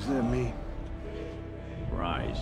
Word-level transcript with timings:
does 0.00 0.08
that 0.08 0.22
mean? 0.22 0.54
Rise. 1.90 2.38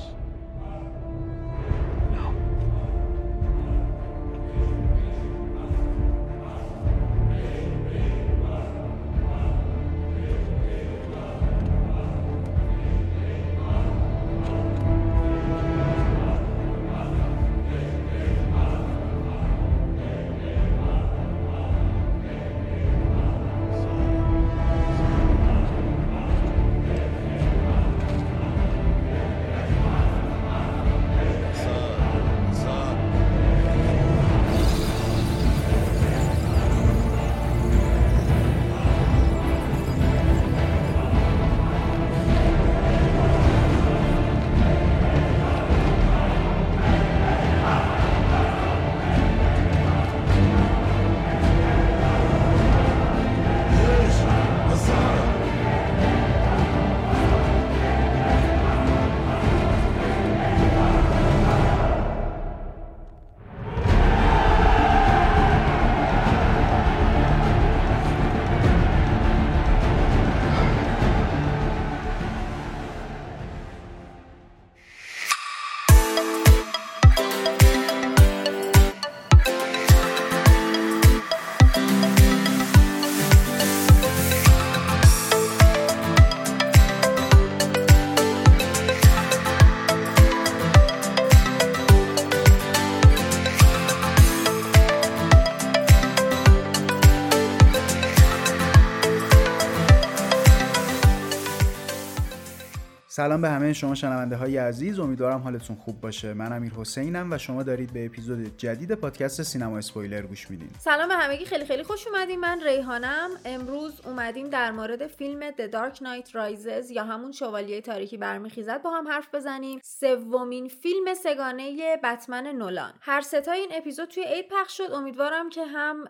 سلام 103.18 103.40
به 103.40 103.48
همه 103.48 103.72
شما 103.72 103.94
شنونده 103.94 104.36
های 104.36 104.56
عزیز. 104.56 105.00
امیدوارم 105.00 105.40
حالتون 105.40 105.76
خوب 105.76 106.00
باشه. 106.00 106.34
من 106.34 106.52
امیر 106.52 106.72
حسینم 106.72 107.32
و 107.32 107.38
شما 107.38 107.62
دارید 107.62 107.92
به 107.92 108.06
اپیزود 108.06 108.56
جدید 108.56 108.94
پادکست 108.94 109.42
سینما 109.42 109.78
اسپویلر 109.78 110.22
گوش 110.22 110.50
میدین. 110.50 110.68
سلام 110.78 111.08
به 111.08 111.14
همگی. 111.14 111.44
خیلی 111.44 111.64
خیلی 111.64 111.82
خوش 111.82 112.06
اومدیم 112.06 112.40
من 112.40 112.60
ریحانم. 112.60 113.30
امروز 113.44 114.00
اومدیم 114.06 114.48
در 114.48 114.70
مورد 114.70 115.06
فیلم 115.06 115.50
The 115.50 115.70
Dark 115.72 115.96
Knight 115.96 116.30
Rises 116.32 116.90
یا 116.90 117.04
همون 117.04 117.32
شوالیه 117.32 117.80
تاریکی 117.80 118.16
برمیخیزد. 118.16 118.82
با 118.82 118.90
هم 118.90 119.08
حرف 119.08 119.34
بزنیم. 119.34 119.80
سومین 119.82 120.68
فیلم 120.68 121.14
سگانه 121.14 121.96
بتمن 122.04 122.46
نولان. 122.46 122.92
هر 123.00 123.20
ستا 123.20 123.52
این 123.52 123.68
اپیزود 123.72 124.08
توی 124.08 124.24
عید 124.24 124.48
پخش 124.48 124.76
شد. 124.76 124.92
امیدوارم 124.92 125.48
که 125.48 125.64
هم 125.64 126.04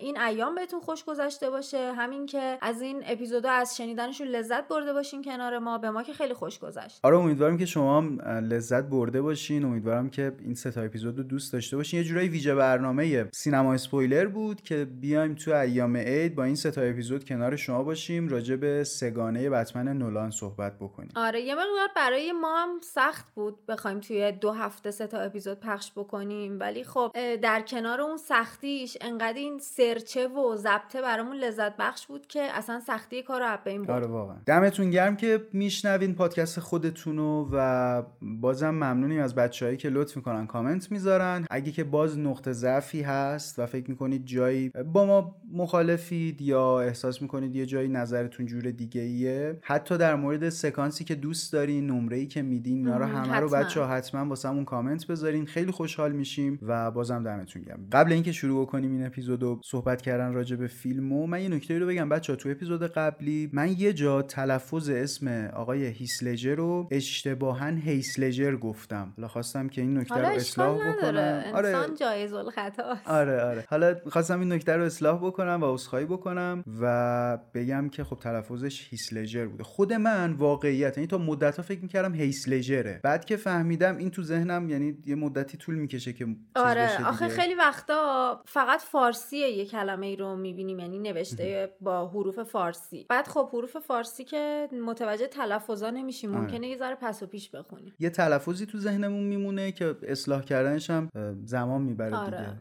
این 0.00 0.20
ایام 0.20 0.54
بهتون 0.54 0.80
خوش 0.80 1.04
گذشته 1.04 1.50
باشه. 1.50 1.92
همین 1.92 2.26
که 2.26 2.58
از 2.62 2.82
این 2.82 3.02
اپیزودها 3.06 3.52
از 3.52 3.76
شنیدنشون 3.76 4.26
لذت 4.26 4.68
برده 4.68 4.92
باشین 4.92 5.24
کنار 5.24 5.58
ما. 5.58 5.78
به 5.78 5.90
ما 5.90 6.02
که 6.02 6.12
خیلی 6.12 6.34
خوش 6.40 6.58
گذشت. 6.58 7.00
آره 7.02 7.16
امیدوارم 7.16 7.58
که 7.58 7.66
شما 7.66 7.98
هم 7.98 8.20
لذت 8.22 8.84
برده 8.84 9.22
باشین. 9.22 9.64
امیدوارم 9.64 10.10
که 10.10 10.32
این 10.44 10.54
سه 10.54 10.70
تا 10.70 10.82
اپیزود 10.82 11.18
رو 11.18 11.24
دوست 11.24 11.52
داشته 11.52 11.76
باشین. 11.76 12.00
یه 12.00 12.04
جورایی 12.04 12.28
ویژه 12.28 12.54
برنامه 12.54 13.28
سینما 13.32 13.74
اسپویلر 13.74 14.26
بود 14.26 14.62
که 14.62 14.84
بیایم 14.84 15.34
تو 15.34 15.54
ایام 15.54 15.96
عید 15.96 16.34
با 16.34 16.44
این 16.44 16.54
سه 16.54 16.70
تا 16.70 16.80
اپیزود 16.80 17.24
کنار 17.24 17.56
شما 17.56 17.82
باشیم 17.82 18.28
راجع 18.28 18.56
به 18.56 18.84
سگانه 18.84 19.50
بتمن 19.50 19.88
نولان 19.88 20.30
صحبت 20.30 20.78
بکنیم. 20.78 21.10
آره 21.16 21.40
یه 21.40 21.54
مقدار 21.54 21.88
برای 21.96 22.32
ما 22.32 22.62
هم 22.62 22.68
سخت 22.82 23.26
بود 23.34 23.66
بخوایم 23.66 24.00
توی 24.00 24.32
دو 24.32 24.52
هفته 24.52 24.90
سه 24.90 25.06
تا 25.06 25.18
اپیزود 25.18 25.60
پخش 25.60 25.92
بکنیم. 25.96 26.60
ولی 26.60 26.84
خب 26.84 27.12
در 27.42 27.60
کنار 27.60 28.00
اون 28.00 28.16
سختیش 28.16 28.96
انقدر 29.00 29.38
این 29.38 29.58
سرچه 29.58 30.28
و 30.28 30.56
ضبطه 30.56 31.02
برامون 31.02 31.36
لذت 31.36 31.76
بخش 31.76 32.06
بود 32.06 32.26
که 32.26 32.42
اصلا 32.42 32.80
سختی 32.80 33.22
کار 33.22 33.40
رو 33.40 33.58
بین 33.64 33.78
بود 33.82 33.90
آره 33.90 34.06
واقعا. 34.06 34.36
دمتون 34.46 34.90
گرم 34.90 35.16
که 35.16 35.46
میشنوین 35.52 36.14
پادکست 36.30 36.60
خودتونو 36.60 37.48
و 37.52 38.02
بازم 38.22 38.70
ممنونیم 38.70 39.20
از 39.20 39.34
بچههایی 39.34 39.76
که 39.76 39.88
لطف 39.88 40.16
می‌کنن 40.16 40.46
کامنت 40.46 40.92
می‌ذارن. 40.92 41.46
اگه 41.50 41.72
که 41.72 41.84
باز 41.84 42.18
نقطه 42.18 42.52
ضعفی 42.52 43.02
هست 43.02 43.58
و 43.58 43.66
فکر 43.66 43.90
می‌کنید 43.90 44.26
جایی 44.26 44.68
با 44.68 45.06
ما 45.06 45.36
مخالفید 45.52 46.42
یا 46.42 46.80
احساس 46.80 47.22
می‌کنید 47.22 47.56
یه 47.56 47.66
جایی 47.66 47.88
نظرتون 47.88 48.46
جور 48.46 48.70
دیگه 48.70 49.00
ایه 49.00 49.58
حتی 49.62 49.98
در 49.98 50.14
مورد 50.14 50.48
سکانسی 50.48 51.04
که 51.04 51.14
دوست 51.14 51.52
دارین 51.52 51.86
نمره 51.86 52.16
ای 52.16 52.26
که 52.26 52.42
میدین 52.42 52.76
اینا 52.76 52.98
رو 52.98 53.04
همه 53.04 53.36
رو 53.36 53.48
بچه 53.48 53.80
ها 53.80 53.86
حتما 53.86 54.28
واسمون 54.28 54.64
کامنت 54.64 55.06
بذارین. 55.06 55.46
خیلی 55.46 55.70
خوشحال 55.70 56.12
میشیم 56.12 56.58
و 56.62 56.90
بازم 56.90 57.24
دمتون 57.24 57.62
گرم. 57.62 57.86
قبل 57.92 58.12
اینکه 58.12 58.32
شروع 58.32 58.66
کنیم 58.66 58.92
این 58.92 59.06
اپیزودو 59.06 59.60
صحبت 59.64 60.02
کردن 60.02 60.32
راجع 60.32 60.56
به 60.56 60.66
فیلمو 60.66 61.26
من 61.26 61.42
یه 61.42 61.48
نکته 61.48 61.78
رو 61.78 61.86
بگم. 61.86 62.08
بچه 62.08 62.32
ها 62.32 62.36
تو 62.36 62.48
اپیزود 62.48 62.82
قبلی 62.82 63.50
من 63.52 63.74
یه 63.78 63.92
جا 63.92 64.22
تلفظ 64.22 64.88
اسم 64.88 65.50
آقای 65.54 65.86
هیسلجر 66.20 66.54
رو 66.54 66.88
اشتباها 66.90 67.66
هیسلجر 67.66 68.56
گفتم. 68.56 69.12
حالا 69.16 69.28
خواستم 69.28 69.68
که 69.68 69.80
این 69.80 69.98
نکته 69.98 70.14
رو 70.14 70.26
اصلاح 70.26 70.92
بکنم. 70.92 71.42
آره. 71.54 71.68
انسان 71.68 71.94
جایز 71.94 72.32
الخطا 72.32 72.96
آره 73.06 73.42
آره. 73.42 73.64
حالا 73.70 73.96
خواستم 74.08 74.40
این 74.40 74.52
نکته 74.52 74.76
رو 74.76 74.84
اصلاح 74.84 75.26
بکنم 75.26 75.62
و 75.62 75.74
عذرخواهی 75.74 76.04
بکنم 76.04 76.64
و 76.80 77.38
بگم 77.54 77.88
که 77.88 78.04
خب 78.04 78.16
تلفظش 78.16 78.88
هیسلجر 78.90 79.46
بوده. 79.46 79.64
خود 79.64 79.92
من 79.92 80.32
واقعیت 80.32 80.98
یعنی 80.98 81.06
تا 81.06 81.18
مدت 81.18 81.56
ها 81.56 81.62
فکر 81.62 81.80
می‌کردم 81.80 82.14
هیسلجره 82.14 83.00
بعد 83.02 83.24
که 83.24 83.36
فهمیدم 83.36 83.96
این 83.96 84.10
تو 84.10 84.22
ذهنم 84.22 84.70
یعنی 84.70 84.98
یه 85.06 85.14
مدتی 85.14 85.58
طول 85.58 85.74
می‌کشه 85.74 86.12
که 86.12 86.26
آره. 86.56 87.08
آخه 87.08 87.28
خیلی 87.28 87.54
وقتا 87.54 88.42
فقط 88.46 88.80
فارسی 88.80 89.38
یه 89.38 89.66
کلمه 89.66 90.06
ای 90.06 90.16
رو 90.16 90.36
می‌بینیم 90.36 90.78
یعنی 90.78 90.98
نوشته 90.98 91.74
با 91.80 92.08
حروف 92.08 92.42
فارسی. 92.42 93.06
بعد 93.08 93.26
خب 93.26 93.48
حروف 93.52 93.76
فارسی 93.76 94.24
که 94.24 94.68
متوجه 94.86 95.26
تلفظا 95.26 95.90
نمیشیم 96.10 96.30
ممکنه 96.30 96.66
یه 96.66 96.76
ذره 96.76 96.94
پس 96.94 97.22
و 97.22 97.26
پیش 97.26 97.50
بخونیم 97.50 97.94
یه 97.98 98.10
تلفظی 98.10 98.66
تو 98.66 98.78
ذهنمون 98.78 99.22
میمونه 99.22 99.72
که 99.72 99.96
اصلاح 100.02 100.42
کردنش 100.42 100.90
هم 100.90 101.08
زمان 101.44 101.82
می‌بره 101.82 102.16
آره. 102.16 102.38
دیگه. 102.38 102.58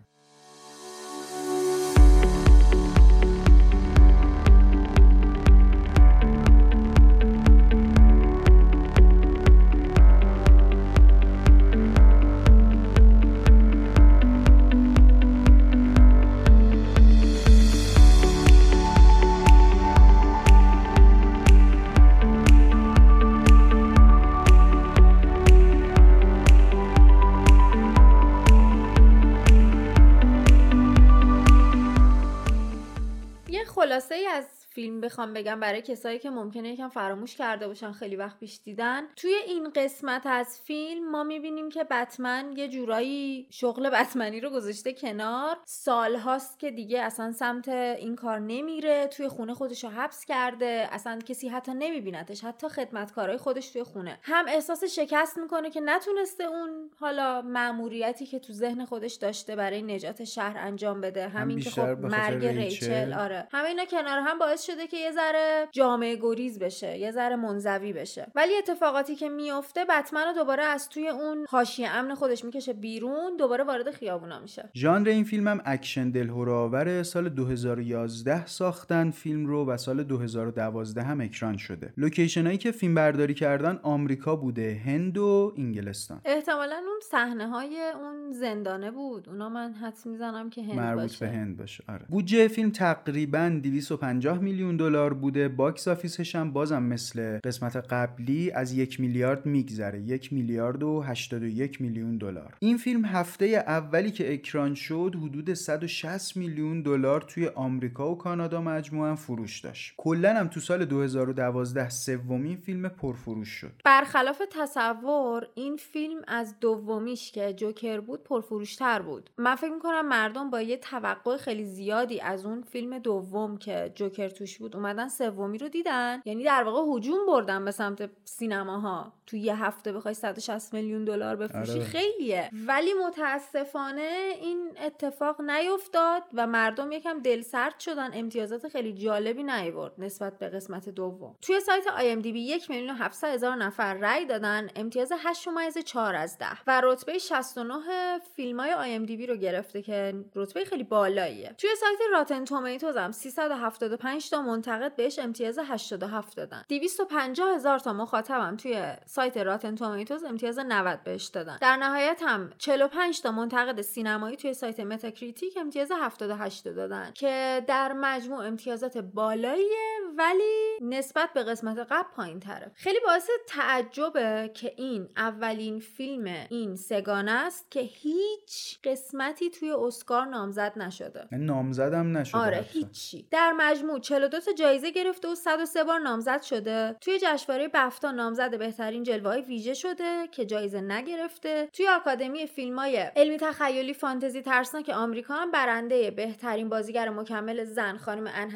فیلم 34.79 35.01
بخوام 35.01 35.33
بگم 35.33 35.59
برای 35.59 35.81
کسایی 35.81 36.19
که 36.19 36.29
ممکنه 36.29 36.69
یکم 36.69 36.89
فراموش 36.89 37.35
کرده 37.35 37.67
باشن 37.67 37.91
خیلی 37.91 38.15
وقت 38.15 38.39
پیش 38.39 38.59
دیدن 38.63 39.03
توی 39.15 39.33
این 39.47 39.69
قسمت 39.69 40.25
از 40.25 40.59
فیلم 40.59 41.11
ما 41.11 41.23
می‌بینیم 41.23 41.69
که 41.69 41.83
بتمن 41.83 42.53
یه 42.57 42.67
جورایی 42.67 43.47
شغل 43.49 43.89
بتمنی 43.89 44.39
رو 44.39 44.49
گذاشته 44.49 44.93
کنار. 44.93 45.57
سال 45.65 46.15
هاست 46.15 46.59
که 46.59 46.71
دیگه 46.71 47.01
اصلا 47.01 47.31
سمت 47.31 47.67
این 47.69 48.15
کار 48.15 48.39
نمیره 48.39 49.07
توی 49.07 49.27
خونه 49.27 49.53
خودش 49.53 49.83
رو 49.83 49.89
حبس 49.89 50.25
کرده. 50.25 50.87
اصلا 50.91 51.19
کسی 51.19 51.47
حتی 51.47 51.71
نمیبینتش 51.73 52.43
حتی 52.43 52.69
خدمتکارای 52.69 53.37
خودش 53.37 53.69
توی 53.69 53.83
خونه. 53.83 54.19
هم 54.21 54.45
احساس 54.47 54.83
شکست 54.83 55.37
می‌کنه 55.37 55.69
که 55.69 55.81
نتونسته 55.81 56.43
اون 56.43 56.89
حالا 56.99 57.41
مأموریتی 57.41 58.25
که 58.25 58.39
تو 58.39 58.53
ذهن 58.53 58.85
خودش 58.85 59.13
داشته 59.13 59.55
برای 59.55 59.81
نجات 59.81 60.23
شهر 60.23 60.57
انجام 60.57 61.01
بده. 61.01 61.27
همین 61.27 61.59
که 61.59 61.69
خب 61.69 61.81
مرگ 61.81 62.45
ریچل. 62.45 62.57
ریچل 62.57 63.13
آره. 63.13 63.47
همه 63.51 63.67
اینا 63.67 63.85
کنار 63.85 64.19
هم 64.19 64.39
باعث 64.39 64.69
شده 64.71 64.88
که 64.88 64.98
یه 64.98 65.12
ذره 65.12 65.68
جامعه 65.71 66.16
گریز 66.16 66.60
بشه 66.60 66.98
یه 66.98 67.12
ذره 67.12 67.36
منزوی 67.36 67.94
بشه. 67.94 68.31
ولی 68.36 68.56
اتفاقاتی 68.57 69.16
که 69.16 69.30
میفته 69.30 69.86
بتمن 69.86 70.24
رو 70.25 70.33
دوباره 70.33 70.63
از 70.63 70.89
توی 70.89 71.07
اون 71.07 71.45
حاشیه 71.50 71.89
امن 71.89 72.16
خودش 72.16 72.45
می‌کشه 72.45 72.74
بیرون 72.74 73.38
دوباره 73.38 73.63
وارد 73.63 73.92
خیابونا 73.92 74.39
میشه. 74.39 74.69
ژانر 74.75 75.10
این 75.10 75.24
فیلم 75.24 75.48
هم 75.48 75.62
اکشن 75.66 76.10
دلهره‌آور 76.09 77.03
سال 77.04 77.30
2011 77.30 78.45
ساختن 78.45 79.12
فیلم 79.12 79.45
رو 79.45 79.66
و 79.66 79.77
سال 79.77 80.04
2012 80.04 81.01
هم 81.01 81.22
اکران 81.22 81.57
شده. 81.57 81.94
لوکیشن 81.98 82.45
هایی 82.45 82.57
که 82.57 82.72
فیلم 82.72 82.95
برداری 82.95 83.33
کردن 83.33 83.80
آمریکا 83.83 84.36
بوده 84.36 84.81
هند 84.86 85.18
و 85.18 85.54
انگلستان. 85.57 86.22
احتمالا 86.25 86.75
اون 86.75 87.00
صحنه 87.01 87.48
های 87.48 87.75
اون 88.01 88.31
زندانه 88.31 88.92
بود. 88.92 89.30
اونا 89.30 89.50
من 89.50 89.74
حدس 89.74 90.06
می‌زنم 90.06 90.50
که 90.50 90.63
هند 90.63 90.75
مربوط 90.75 91.01
باشه. 91.01 91.25
به 91.25 91.31
هند 91.31 91.57
باشه. 91.57 91.83
آره. 91.89 92.06
بودجه 92.10 92.48
فیلم 92.48 92.69
تقریبا 92.72 93.60
250 93.63 94.39
میلیون 94.39 94.58
دلار 94.59 95.13
بوده 95.13 95.47
box 95.47 95.88
office 95.88 96.24
ش 96.24 96.36
هم 96.35 96.51
بازم 96.53 96.83
مثل 96.83 97.39
قسمت 97.44 97.75
قبلی 97.75 98.51
از 98.51 98.73
یک 98.73 99.00
میلیارد 99.00 99.45
میگذره 99.45 100.01
یک 100.01 100.33
میلیارد 100.33 100.83
و 100.83 101.01
81 101.01 101.81
میلیون 101.81 102.17
دلار. 102.17 102.53
این 102.59 102.77
فیلم 102.77 103.06
هفته 103.06 103.45
اولی 103.45 104.11
که 104.11 104.33
اکران 104.33 104.75
شد 104.75 105.15
حدود 105.23 105.53
160 105.53 106.38
میلیون 106.38 106.81
دلار 106.81 107.21
توی 107.21 107.47
آمریکا 107.47 108.11
و 108.11 108.17
کانادا 108.17 108.61
مجموعا 108.61 109.15
فروش 109.15 109.59
داشت. 109.59 109.94
کلا 109.97 110.33
هم 110.33 110.47
تو 110.47 110.59
سال 110.59 110.85
2012 110.85 111.89
سومین 111.89 112.57
فیلم 112.57 112.89
پرفروش 112.89 113.50
شد. 113.50 113.71
برخلاف 113.85 114.41
تصور 114.51 115.47
این 115.55 115.77
فیلم 115.77 116.21
از 116.27 116.55
دومیش 116.62 117.31
که 117.31 117.53
جوکر 117.53 118.00
بود 118.00 118.23
پرفروشتر 118.23 119.01
بود. 119.01 119.29
من 119.38 119.55
فکر 119.55 119.73
می‌کنم 119.73 120.07
مردم 120.07 120.50
با 120.50 120.62
یه 120.62 120.77
توقع 120.77 121.38
خیلی 121.38 121.65
زیادی 121.65 122.21
از 122.21 122.45
اون 122.45 122.62
فیلم 122.62 123.00
دوم 123.00 123.57
که 123.57 123.91
جوکر 123.95 124.29
توش 124.29 124.49
بود 124.57 124.75
اومدن 124.75 125.07
سومی 125.07 125.57
رو 125.57 125.69
دیدن. 125.69 126.22
یعنی 126.25 126.44
در 126.44 126.63
واقع 126.63 126.98
هجوم 126.98 127.25
بردن 127.25 127.66
به 127.66 127.72
سمت 127.72 128.10
سینماها. 128.25 129.13
تو 129.28 129.38
یه 129.38 129.63
هفته 129.63 129.94
بخوای 129.94 130.13
160 130.13 130.74
میلیون 130.74 131.06
دلار 131.06 131.36
بفروشی 131.36 131.72
آره. 131.72 131.84
خیلیه. 131.84 132.50
ولی 132.68 132.94
متاسفانه 133.07 134.34
این 134.42 134.72
اتفاق 134.86 135.42
نیفتاد 135.42 136.24
و 136.34 136.48
مردم 136.48 136.92
یکم 136.92 137.19
دلسرد 137.19 137.80
شدن. 137.80 138.10
امتیازات 138.13 138.68
خیلی 138.68 138.94
جالبی 138.94 139.44
نیورد 139.44 139.94
نسبت 139.98 140.40
به 140.40 140.50
قسمت 140.50 140.90
دوم. 140.90 141.36
توی 141.42 141.60
سایت 141.60 141.88
IMDb 141.88 142.41
1 142.42 142.69
میلیون 142.69 142.90
و 142.90 142.94
700 142.94 143.34
هزار 143.34 143.56
نفر 143.56 143.94
رأی 143.94 144.25
دادن. 144.25 144.68
امتیاز 144.75 145.12
8 145.19 145.48
ممیز 145.48 145.78
4 145.78 146.16
از 146.16 146.38
10 146.38 146.46
و 146.68 146.81
رتبه 146.84 147.18
69 147.18 148.19
فیلم 148.36 148.60
های 148.60 148.74
IMDb 148.74 149.27
رو 149.28 149.36
گرفته 149.36 149.81
که 149.81 150.25
رتبه 150.36 150.66
خیلی 150.66 150.84
بالاییه. 150.84 151.56
توی 151.57 151.69
سایت 151.80 152.00
Rotten 152.12 152.45
Tomatoes 152.45 152.97
هم 152.98 153.12
375 153.12 154.30
تا 154.39 154.45
منتقد 154.45 154.95
بهش 154.95 155.19
امتیاز 155.19 155.59
87 155.59 156.38
دادن. 156.38 156.63
250 156.69 157.56
هزار 157.56 157.80
تا 157.80 157.94
مخاطبم 157.94 158.57
توی 158.57 158.94
سایت 159.06 159.38
Rotten 159.38 159.75
Tomatoes 159.75 160.24
امتیاز 160.24 160.59
90 160.59 161.03
بهش 161.03 161.25
دادن. 161.25 161.57
در 161.62 161.75
نهایت 161.75 162.21
هم 162.25 162.50
45 162.57 163.21
تا 163.21 163.31
منتقد 163.31 163.81
سینمایی 163.81 164.38
توی 164.38 164.53
سایت 164.53 164.80
Metacritic 164.80 165.57
امتیاز 165.57 165.91
78 166.01 166.68
رو 166.68 166.74
دادن 166.74 167.12
که 167.13 167.63
در 167.68 167.94
مجموع 167.94 168.45
امتیازات 168.45 168.97
بالاییه 168.97 170.00
ولی 170.18 170.80
نسبت 170.81 171.30
به 171.33 171.44
قسمت 171.44 171.77
قبل 171.77 172.09
پایین 172.15 172.39
تره 172.39 172.71
خیلی 172.75 173.00
باعث 173.06 173.30
تعجبه 173.47 174.51
که 174.53 174.74
این 174.77 175.09
اولین 175.18 175.80
فیلم 175.80 176.45
این 176.50 176.75
سه‌گانه 176.75 177.31
است 177.31 177.71
که 177.71 177.80
هیچ 177.80 178.80
قسمتی 178.83 179.50
توی 179.50 179.71
اسکار 179.71 180.25
نامزد 180.25 180.74
نشده. 180.75 181.27
من 181.31 181.39
نامزدم 181.39 182.18
نشده 182.18 182.38
آره. 182.38 182.65
هیچی. 182.71 183.27
در 183.31 183.51
مجموع 183.51 184.00
42 184.00 184.28
تا 184.29 184.51
جایزه 184.51 184.91
گرفته 184.91 185.27
و 185.27 185.35
103 185.35 185.83
بار 185.83 185.99
نامزد 185.99 186.41
شده. 186.41 186.95
توی 187.01 187.19
جشنواره 187.21 187.67
بفتا 187.67 188.11
نامزد 188.11 188.59
بهترین 188.59 189.03
جلوه 189.03 189.31
های 189.31 189.41
ویژه 189.41 189.73
شده 189.73 190.27
که 190.31 190.45
جایزه 190.45 190.81
نگرفته. 190.81 191.69
توی 191.73 191.87
آکادمی 191.87 192.47
فیلم 192.47 192.79
های 192.79 192.97
علمی 192.97 193.37
تخیلی 193.37 193.93
فانتزی 193.93 194.41
ترسناک 194.41 194.89
آمریکا 194.89 195.33
هم 195.33 195.51
برنده 195.51 196.11
بهترین 196.11 196.69
بازیگر 196.69 197.09
مکمل 197.09 197.63
زن 197.63 197.97
خانم 197.97 198.27
ان 198.35 198.49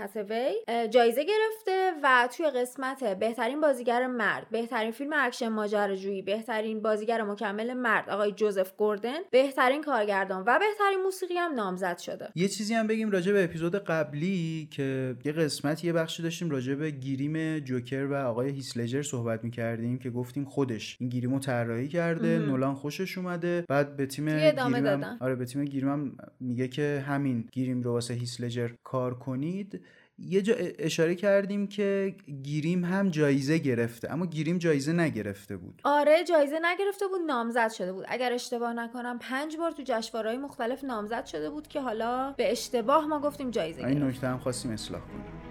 اه، 0.67 0.87
جایزه 0.87 1.23
گرفته 1.23 1.91
و 2.03 2.29
توی 2.37 2.49
قسمت 2.49 3.03
بهترین 3.03 3.61
بازیگر 3.61 4.07
مرد 4.07 4.47
بهترین 4.51 4.91
فیلم 4.91 5.13
اکشن 5.13 5.47
ماجراجویی 5.47 6.21
بهترین 6.21 6.81
بازیگر 6.81 7.23
مکمل 7.23 7.73
مرد 7.73 8.09
آقای 8.09 8.31
جوزف 8.31 8.71
گوردن 8.77 9.19
بهترین 9.31 9.83
کارگردان 9.83 10.43
و 10.47 10.59
بهترین 10.59 10.99
موسیقی 11.03 11.37
هم 11.37 11.53
نامزد 11.53 11.97
شده. 11.97 12.29
یه 12.35 12.47
چیزی 12.47 12.73
هم 12.73 12.87
بگیم 12.87 13.11
راجع 13.11 13.31
به 13.31 13.43
اپیزود 13.43 13.75
قبلی 13.75 14.67
که 14.71 15.15
یه 15.25 15.31
قسمت 15.53 15.83
یه 15.83 15.93
بخشی 15.93 16.23
داشتیم 16.23 16.49
راجع 16.49 16.75
به 16.75 16.91
گیریم 16.91 17.59
جوکر 17.59 18.05
و 18.05 18.13
آقای 18.13 18.49
هیسلجر 18.49 19.01
صحبت 19.01 19.43
می‌کردیم 19.43 19.99
که 19.99 20.09
گفتیم 20.09 20.45
خودش 20.45 20.97
این 20.99 21.09
گیریمو 21.09 21.39
طراحی 21.39 21.87
کرده 21.87 22.39
مهم. 22.39 22.49
نولان 22.49 22.73
خوشش 22.75 23.17
اومده. 23.17 23.65
بعد 23.69 23.97
به 23.97 24.05
تیم 24.05 24.29
توی 24.29 24.45
ادامه 24.47 24.77
گیریم 24.79 24.93
هم- 24.93 25.01
دادن. 25.01 25.17
آره 25.21 25.35
به 25.35 25.45
تیم 25.45 25.65
گیریم 25.65 25.89
هم 25.89 26.17
میگه 26.39 26.67
که 26.67 27.03
همین 27.07 27.47
گیریم 27.51 27.81
رو 27.81 27.91
واسه 27.91 28.13
هیسلجر 28.13 28.69
کار 28.83 29.13
کنید. 29.13 29.81
یه 30.19 30.41
جا 30.41 30.53
اشاره 30.79 31.15
کردیم 31.15 31.67
که 31.67 32.15
گیریم 32.43 32.85
هم 32.85 33.09
جایزه 33.09 33.57
گرفته 33.57 34.11
اما 34.11 34.25
گیریم 34.25 34.57
جایزه 34.57 34.93
نگرفته 34.93 35.57
بود. 35.57 35.81
آره 35.83 36.23
جایزه 36.23 36.59
نگرفته 36.61 37.07
بود 37.07 37.21
نامزد 37.27 37.71
شده 37.71 37.93
بود. 37.93 38.05
اگر 38.07 38.33
اشتباه 38.33 38.73
نکنم 38.73 39.19
پنج 39.19 39.57
بار 39.57 39.71
تو 39.71 39.83
جشنواره‌های 39.85 40.37
مختلف 40.37 40.83
نامزد 40.83 41.25
شده 41.25 41.49
بود 41.49 41.67
که 41.67 41.81
حالا 41.81 42.33
به 42.37 42.51
اشتباه 42.51 43.07
ما 43.07 43.19
گفتیم 43.19 43.51
جایزه 43.51 43.85
این 43.85 44.03
نکته 44.03 44.27
هم 44.27 44.37
خواستیم 44.37 44.71
اصلاح 44.71 45.01
کنیم. 45.01 45.42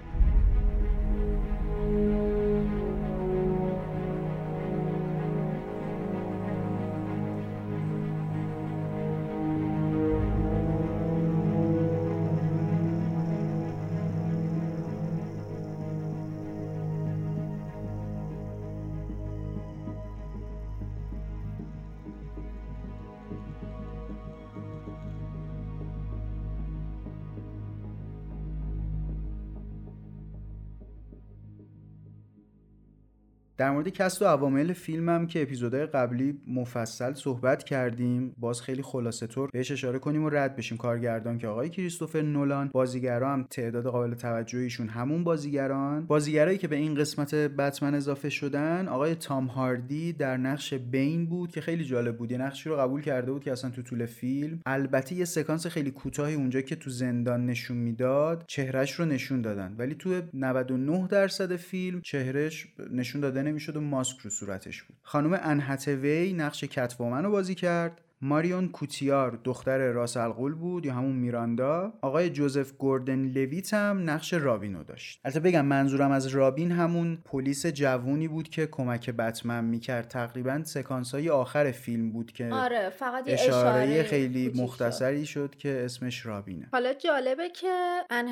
در 33.63 33.71
مورد 33.71 33.89
cast 33.89 34.23
و 34.23 34.25
عوامل 34.25 34.73
فیلمم 34.73 35.27
که 35.27 35.43
اپیزودهای 35.43 35.87
قبلی 35.87 36.41
مفصل 36.47 37.15
صحبت 37.15 37.65
کردیم 37.65 38.35
باز 38.39 38.63
خیلی 38.63 38.83
خلاصه 38.83 39.27
طور 39.27 39.51
بهش 39.53 39.71
اشاره 39.71 39.99
کنیم 39.99 40.25
و 40.25 40.31
رد 40.31 40.57
بشیم. 40.57 40.79
کارگردان 40.79 41.39
که 41.39 41.49
آقای 41.49 41.69
کریستوفر 41.69 42.23
نولان 42.23 42.71
بازیگرا 42.73 43.33
هم 43.33 43.47
تعداد 43.51 43.87
قابل 43.87 44.15
توجهیشون 44.15 44.89
همون 44.89 45.25
بازیگران. 45.25 46.07
بازیگرایی 46.07 46.59
که 46.59 46.69
به 46.69 46.77
این 46.77 46.95
قسمت 46.95 47.35
بتمن 47.35 47.95
اضافه 47.95 48.31
شدن 48.31 48.89
آقای 48.89 49.15
تام 49.15 49.47
هاردی 49.47 50.13
در 50.13 50.37
نقش 50.37 50.75
بین 50.75 51.27
بود 51.27 51.51
که 51.51 51.61
خیلی 51.61 51.85
جالب 51.85 52.17
بود. 52.17 52.33
یه 52.33 52.39
نقشی 52.39 52.69
رو 52.69 52.77
قبول 52.77 53.01
کرده 53.03 53.33
بود 53.33 53.45
که 53.45 53.53
اصلا 53.53 53.71
تو 53.71 53.83
طول 53.83 54.07
فیلم. 54.07 54.61
البته 54.67 55.15
یه 55.15 55.25
سکانس 55.25 55.67
خیلی 55.67 55.91
کوتاهی 55.91 56.35
اونجا 56.35 56.61
که 56.61 56.77
تو 56.77 56.91
زندان 56.91 57.47
نشون 57.47 57.77
می‌داد 57.77 58.45
چهرش 58.47 58.93
رو 58.93 59.05
نشون 59.05 59.43
دادن. 59.43 59.75
ولی 59.79 59.95
تو 59.95 60.21
99 60.35 61.07
درصد 61.07 61.57
فیلم 61.57 62.01
چهرش 62.01 62.69
نشون 62.91 63.21
داده 63.21 63.52
نمی‌شد 63.53 63.77
و 63.77 63.81
ماسک 63.81 64.19
رو 64.19 64.31
صورتش 64.31 64.83
بود. 64.83 64.97
خانم 65.03 65.41
ان 65.43 65.61
هتوی 65.61 66.33
نقش 66.33 66.65
کتومن 66.65 67.25
رو 67.25 67.31
بازی 67.31 67.55
کرد. 67.55 68.01
ماریون 68.23 68.69
کوتیار 68.69 69.39
دختر 69.45 69.79
راس 69.79 70.17
الغول 70.17 70.55
بود 70.55 70.87
یا 70.87 70.95
همون 70.95 71.17
میراندا 71.17 71.93
آقای 72.03 72.31
جوزف 72.31 72.73
گوردن 72.73 73.25
لویت 73.25 73.75
هم 73.75 74.11
نقش 74.11 74.35
رابینو 74.35 74.85
داشت. 74.85 75.21
البته 75.25 75.41
بگم 75.41 75.65
منظورم 75.65 76.11
از 76.11 76.27
رابین 76.27 76.73
همون 76.73 77.19
پلیس 77.25 77.67
جوونی 77.67 78.29
بود 78.29 78.49
که 78.49 78.67
کمک 78.67 79.11
بتمن 79.11 79.65
می‌کرد. 79.65 80.09
تقریبا 80.09 80.63
سکانس 80.65 81.15
های 81.15 81.31
آخر 81.31 81.73
فیلم 81.73 82.13
بود 82.13 82.33
که 82.33 82.51
آره 82.53 82.91
فقط 82.91 83.29
یه 83.29 83.35
اشاره, 83.35 83.57
اشاره 83.59 84.03
خیلی. 84.03 84.53
مختصری 84.57 85.27
شد 85.27 85.55
که 85.59 85.83
اسمش 85.85 86.27
رابینه. 86.27 86.69
حالا 86.73 86.93
جالبه 86.93 87.49
که 87.49 88.01
ان 88.11 88.29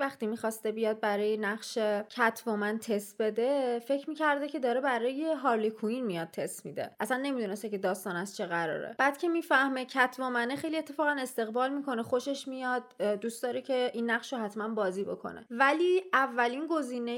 وقتی 0.00 0.26
می‌خواسته 0.26 0.72
بیاد 0.72 1.00
برای 1.00 1.36
نقش 1.36 1.78
کتومن 2.10 2.78
تست 2.78 3.16
بده 3.18 3.78
فکر 3.78 4.10
می‌کرده 4.10 4.48
که 4.48 4.58
داره 4.58 4.80
برای 4.80 5.34
هارلی 5.42 5.70
کوین 5.70 6.06
میاد 6.06 6.28
تست 6.28 6.66
میده. 6.66 6.90
اصلا 7.00 7.16
نمی‌دونسته 7.16 7.68
که 7.68 7.78
داستان 7.78 8.16
از 8.16 8.36
چه 8.36 8.46
قراره. 8.46 8.94
بعد 8.98 9.18
که 9.18 9.28
می‌فهمه. 9.34 9.84
کتوامنه 9.84 10.56
خیلی 10.56 10.76
اتفاقا 10.76 11.16
استقبال 11.18 11.70
می‌کنه. 11.72 12.02
خوشش 12.02 12.48
میاد. 12.48 12.82
دوست 13.20 13.42
داره 13.42 13.62
که 13.62 13.90
این 13.94 14.10
نقش 14.10 14.32
رو 14.32 14.38
حتما 14.38 14.68
بازی 14.68 15.04
بکنه. 15.04 15.44
ولی 15.50 16.02
اولین 16.12 16.66
گزینه 16.66 17.12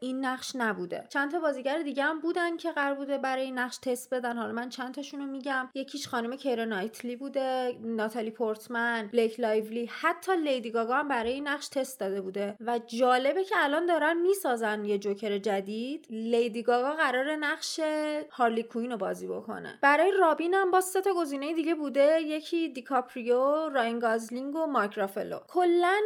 این 0.00 0.24
نقش 0.24 0.56
نبوده. 0.56 1.06
چند 1.08 1.30
تا 1.30 1.40
بازیگر 1.40 1.78
دیگه 1.78 2.02
هم 2.02 2.20
بودن 2.20 2.56
که 2.56 2.72
قرار 2.72 2.94
بوده 2.94 3.18
برای 3.18 3.44
این 3.44 3.58
نقش 3.58 3.78
تست 3.78 4.14
بدن. 4.14 4.36
حالا 4.36 4.52
من 4.52 4.68
چند 4.68 4.94
تاشون 4.94 5.20
رو 5.20 5.26
میگم. 5.26 5.68
یکیش 5.74 6.08
خانم 6.08 6.36
کیرا 6.36 6.64
نایتلی 6.64 7.16
بوده 7.16 7.78
ناتالی 7.80 8.30
پورتمن 8.30 9.08
بلیک 9.12 9.40
لایولی. 9.40 9.90
حتی 10.00 10.36
لیدی 10.36 10.70
گاگا 10.70 10.94
هم 10.94 11.08
برای 11.08 11.32
این 11.32 11.48
نقش 11.48 11.68
تست 11.68 12.00
داده 12.00 12.20
بوده. 12.20 12.56
و 12.60 12.78
جالبه 12.86 13.44
که 13.44 13.54
الان 13.58 13.86
دارن 13.86 14.16
می‌سازن 14.16 14.84
یه 14.84 14.98
جوکر 14.98 15.38
جدید. 15.38 16.06
لیدی 16.10 16.62
گاگا 16.62 16.92
قراره 16.92 17.36
نقش 17.36 17.80
هارلی 18.30 18.62
کوین 18.62 18.90
رو 18.90 18.96
بازی 18.96 19.26
بکنه. 19.26 19.78
برای 19.82 20.12
رابین 20.20 20.54
هم 20.54 20.70
با 20.70 20.80
سه 20.80 21.00
تا 21.00 21.12
دیگه 21.40 21.74
بوده 21.74 22.20
یکی 22.20 22.68
دیکاپریو 22.68 23.68
راین 23.74 23.98
گازلینگ 23.98 24.56
و 24.56 24.66
مارک 24.66 24.92
رافلو. 24.92 25.38
کلا 25.48 25.96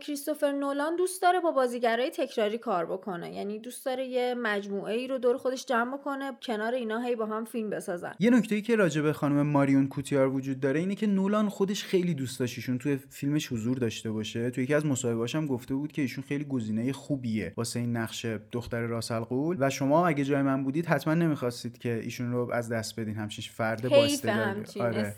کریستوفر 0.00 0.52
نولان 0.52 0.96
دوست 0.96 1.22
داره 1.22 1.40
با 1.40 1.50
بازیگرای 1.50 2.10
تکراری 2.10 2.58
کار 2.58 2.86
بکنه. 2.86 3.34
یعنی 3.34 3.58
دوست 3.58 3.86
داره 3.86 4.06
یه 4.06 4.34
مجموعه 4.34 4.94
ای 4.94 5.08
رو 5.08 5.18
دور 5.18 5.36
خودش 5.36 5.66
جمع 5.66 5.96
بکنه 5.96 6.32
کنار 6.42 6.74
اینا 6.74 7.00
هی 7.00 7.16
با 7.16 7.26
هم 7.26 7.44
فیلم 7.44 7.70
بسازن. 7.70 8.14
یه 8.18 8.30
نکته 8.30 8.54
ای 8.54 8.62
که 8.62 8.76
راجع 8.76 9.02
به 9.02 9.12
خانم 9.12 9.42
ماریون 9.42 9.88
کوتیار 9.88 10.28
وجود 10.28 10.60
داره 10.60 10.80
اینه 10.80 10.94
که 10.94 11.06
نولان 11.06 11.48
خودش 11.48 11.84
خیلی 11.84 12.14
دوست 12.14 12.40
داشت 12.40 12.58
ایشون 12.58 12.78
توی 12.78 12.96
فیلمش 12.96 13.52
حضور 13.52 13.78
داشته 13.78 14.10
باشه. 14.10 14.50
توی 14.50 14.64
یکی 14.64 14.74
از 14.74 14.86
مصاحبه‌هاش 14.86 15.34
هم 15.34 15.46
گفته 15.46 15.74
بود 15.74 15.92
که 15.92 16.02
ایشون 16.02 16.24
خیلی 16.24 16.44
گزینه 16.44 16.92
خوبیه 16.92 17.52
واسه 17.56 17.80
این 17.80 17.96
نقش 17.96 18.26
دختر 18.52 18.80
راسل 18.80 19.22
و 19.58 19.70
شما 19.70 20.06
اگه 20.06 20.24
جای 20.24 20.42
من 20.42 20.64
بودید 20.64 20.86
حتما 20.86 21.14
نمی‌خواستید 21.14 21.78
که 21.78 22.00
ایشون 22.02 22.32
رو 22.32 22.50
از 22.52 22.68
دست 22.68 23.00
بدین. 23.00 23.14
همچین 23.16 23.44
فرد 23.50 23.88
با 23.88 24.06
آره. 24.80 25.14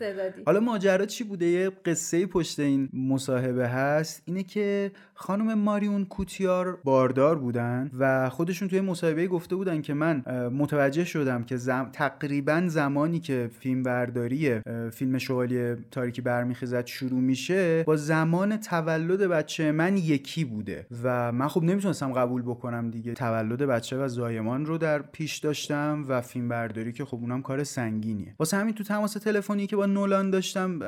حالا 0.46 0.60
ماجرا 0.60 1.06
چی 1.06 1.24
بوده؟ 1.24 1.46
یه 1.46 1.70
قصه 1.70 2.26
پشت 2.26 2.60
این 2.60 2.88
مصاحبه 2.92 3.68
هست. 3.68 4.22
اینه 4.24 4.42
که 4.42 4.92
خانم 5.20 5.58
ماریون 5.58 6.04
کوتیار 6.04 6.78
باردار 6.84 7.38
بودن 7.38 7.90
و 7.98 8.30
خودشون 8.30 8.68
توی 8.68 8.80
مصاحبه 8.80 9.26
گفته 9.26 9.56
بودن 9.56 9.82
که 9.82 9.94
من 9.94 10.22
متوجه 10.52 11.04
شدم 11.04 11.42
که 11.42 11.56
زم... 11.56 11.90
تقریبا 11.92 12.62
زمانی 12.66 13.20
که 13.20 13.50
فیلم 13.60 13.82
برداری 13.82 14.60
فیلم 14.90 15.18
شوالیه 15.18 15.76
تاریکی 15.90 16.20
برمیخیزد 16.22 16.86
شروع 16.86 17.20
میشه 17.20 17.82
با 17.82 17.96
زمان 17.96 18.56
تولد 18.56 19.20
بچه 19.20 19.72
من 19.72 19.96
یکی 19.96 20.44
بوده 20.44 20.86
و 21.02 21.32
من 21.32 21.48
خب 21.48 21.62
نمی‌تونستم 21.62 22.12
قبول 22.12 22.42
بکنم 22.42 22.90
دیگه. 22.90 23.12
تولد 23.12 23.62
بچه 23.62 23.96
و 23.96 24.08
زایمان 24.08 24.66
رو 24.66 24.78
در 24.78 25.02
پیش 25.02 25.38
داشتم 25.38 26.04
و 26.08 26.20
فیلم 26.20 26.48
برداری 26.48 26.92
که 26.92 27.04
خب 27.04 27.18
اونم 27.20 27.42
کار 27.42 27.64
سنگینیه. 27.64 28.34
واسه 28.38 28.56
همین 28.56 28.74
تو 28.74 28.84
تماس 28.84 29.12
تلفنی 29.12 29.66
که 29.66 29.76
با 29.76 29.86
نولان 29.86 30.30
داشتم 30.30 30.78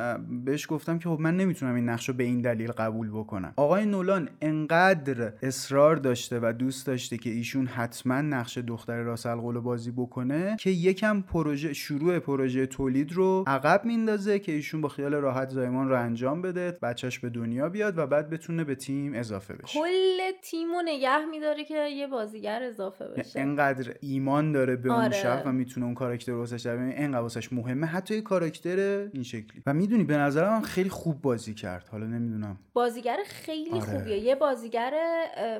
بهش 0.44 0.66
گفتم 0.70 0.98
که 0.98 1.08
خب 1.08 1.20
من 1.20 1.36
نمی‌تونم 1.36 1.74
این 1.74 1.88
نقش 1.88 2.08
رو 2.08 2.14
به 2.14 2.24
این 2.24 2.40
دلیل 2.40 2.72
قبول 2.72 3.10
بکنم. 3.10 3.52
آقای 3.56 3.86
نولان 3.86 4.19
انقدر 4.40 5.32
اصرار 5.42 5.96
داشته 5.96 6.38
و 6.42 6.52
دوست 6.52 6.86
داشته 6.86 7.18
که 7.18 7.30
ایشون 7.30 7.66
حتما 7.66 8.20
نقش 8.20 8.58
دختر 8.58 8.96
راسل 9.02 9.34
قول 9.34 9.58
بازی 9.58 9.90
بکنه 9.90 10.56
که 10.60 10.70
یکم 10.70 11.22
پروژه 11.22 11.72
شروع 11.72 12.18
پروژه 12.18 12.66
تولید 12.66 13.12
رو 13.12 13.44
عقب 13.46 13.84
میندازه 13.84 14.38
که 14.38 14.52
ایشون 14.52 14.80
با 14.80 14.88
خیال 14.88 15.14
راحت 15.14 15.48
زایمان 15.48 15.88
رو 15.88 16.00
انجام 16.00 16.42
بده 16.42 16.78
بچهش 16.82 17.18
به 17.18 17.30
دنیا 17.30 17.68
بیاد 17.68 17.98
و 17.98 18.06
بعد 18.06 18.30
بتونه 18.30 18.64
به 18.64 18.74
تیم 18.74 19.14
اضافه 19.14 19.54
بشه. 19.54 19.78
کل 19.78 20.18
تیم 20.42 20.68
رو 20.68 20.82
نگه 20.84 21.24
میداره 21.30 21.64
که 21.64 21.88
یه 21.88 22.06
بازیگر 22.06 22.62
اضافه 22.62 23.04
بشه. 23.04 23.40
انقدر 23.40 23.94
ایمان 24.00 24.52
داره 24.52 24.76
به 24.76 24.92
آره. 24.92 25.02
اون 25.02 25.10
شخص 25.10 25.42
و 25.46 25.52
می‌تونه 25.52 25.86
اون 25.86 25.94
کاراکتر 25.94 26.32
واسش 26.32 26.60
در 26.60 26.76
انقدر 26.76 27.20
واسش 27.20 27.52
مهمه. 27.52 27.86
حتی 27.86 28.14
یه 28.14 28.20
کاراکتر 28.20 28.78
این 29.12 29.22
شکلی. 29.22 29.62
و 29.66 29.74
می‌دونی 29.74 30.04
به 30.04 30.16
نظرم 30.16 30.62
خیلی 30.62 30.88
خوب 30.88 31.22
بازی 31.22 31.54
کرد. 31.54 31.88
حالا 31.88 32.06
نمی‌دونم. 32.06 32.58
بازیگر 32.72 33.16
خیلی 33.26 33.70
آره. 33.70 33.82
خوبیه. 34.10 34.28
یه 34.28 34.34
بازیگر 34.34 34.94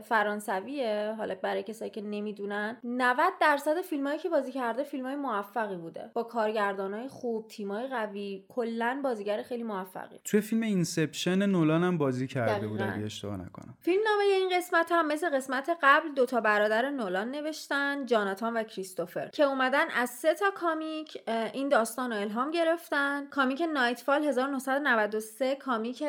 فرانسویه 0.05 1.15
حالا 1.19 1.35
برای 1.35 1.63
کسایی 1.63 1.91
که 1.91 2.01
نمی‌دونن. 2.01 2.77
90 2.85 3.33
درصد 3.41 3.81
فیلمایی 3.81 4.19
که 4.19 4.29
بازی 4.29 4.53
کرده 4.53 4.83
فیلمای 4.83 5.17
موفقی 5.17 5.77
بوده. 5.77 6.11
با 6.15 6.23
کارگردانای 6.23 7.09
خوب 7.09 7.49
تیمای 7.49 7.87
قوی. 7.87 8.45
کلا 8.49 9.01
بازیگر 9.05 9.43
خیلی 9.43 9.63
موفقی. 9.63 10.21
توی 10.25 10.41
فیلم 10.41 10.63
Inception 10.63 11.47
نولان 11.47 11.85
هم 11.85 11.99
بازی 11.99 12.27
کرده 12.27 12.69
بود 12.69 12.83
اگه 12.83 13.05
اشتباه 13.05 13.37
نکنم. 13.37 13.75
فیلم 13.81 14.03
نامه 14.05 14.25
این 14.25 14.51
قسمت 14.57 14.93
هم 14.93 15.07
مثل 15.07 15.37
قسمت 15.37 15.79
قبل 15.83 16.15
دوتا 16.15 16.41
برادر 16.41 16.91
نولان 16.91 17.31
نوشتن 17.31 18.07
جاناتان 18.07 18.57
و 18.57 18.63
کریستوفر 18.63 19.29
که 19.29 19.43
اومدن 19.43 19.91
از 19.97 20.11
سه 20.11 20.35
تا 20.35 20.51
comic 20.51 21.19
این 21.53 21.69
داستان 21.69 22.13
رو 22.13 22.21
الهام 22.21 22.51
گرفتن. 22.51 23.27
کامیک 23.27 23.63
نایتفال 23.75 24.25
1993 24.25 25.55
کامیک 25.55 26.05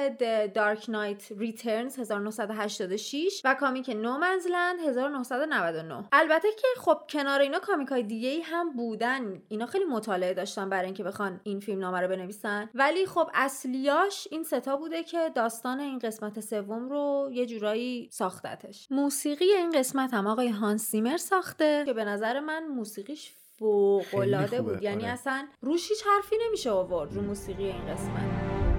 Dark 0.53 0.79
Knight 0.79 1.24
Returns 1.39 2.00
1986 2.39 3.41
و 3.45 3.53
کامیک 3.53 3.89
نومنزلند 3.89 4.79
1999 4.79 6.03
البته 6.11 6.47
که 6.57 6.67
خب 6.77 6.97
کنار 7.09 7.39
اینا 7.39 7.59
کامیک 7.59 7.88
های 7.88 8.03
دیگه 8.03 8.29
ای 8.29 8.41
هم 8.41 8.73
بودن. 8.73 9.41
اینا 9.47 9.65
خیلی 9.65 9.85
مطالعه 9.85 10.33
داشتن 10.33 10.69
برای 10.69 10.85
اینکه 10.85 11.03
بخوان 11.03 11.41
این 11.43 11.59
فیلم 11.59 11.79
نامه 11.79 12.01
رو 12.01 12.07
بنویسن. 12.07 12.69
ولی 12.73 13.05
خب 13.05 13.29
اصلیاش 13.33 14.27
این 14.31 14.43
ستا 14.43 14.77
بوده 14.77 15.03
که 15.03 15.31
داستان 15.35 15.79
این 15.79 16.00
قسمت 16.00 16.39
سوم 16.39 16.89
رو 16.89 17.29
یه 17.33 17.45
جورایی 17.45 18.09
ساختتش. 18.11 18.88
موسیقی 18.91 19.45
این 19.45 19.71
قسمت 19.71 20.13
هم 20.13 20.27
آقای 20.27 20.50
هانس 20.50 20.83
سیمر 20.83 21.17
ساخته 21.17 21.83
که 21.85 21.93
به 21.93 22.05
نظر 22.05 22.39
من 22.39 22.67
موسیقیش 22.67 23.31
فوق 23.59 24.15
العاده 24.15 24.61
بود. 24.61 24.83
یعنی 24.83 25.03
آره. 25.03 25.13
اصلا 25.13 25.47
روش 25.61 25.89
هیچ 25.89 26.03
حرفی 26.05 26.35
نمیشه 26.47 26.71
آورد 26.71 27.13
رو 27.13 27.21
موسیقی 27.21 27.65
این 27.65 27.93
قسمت. 27.93 28.70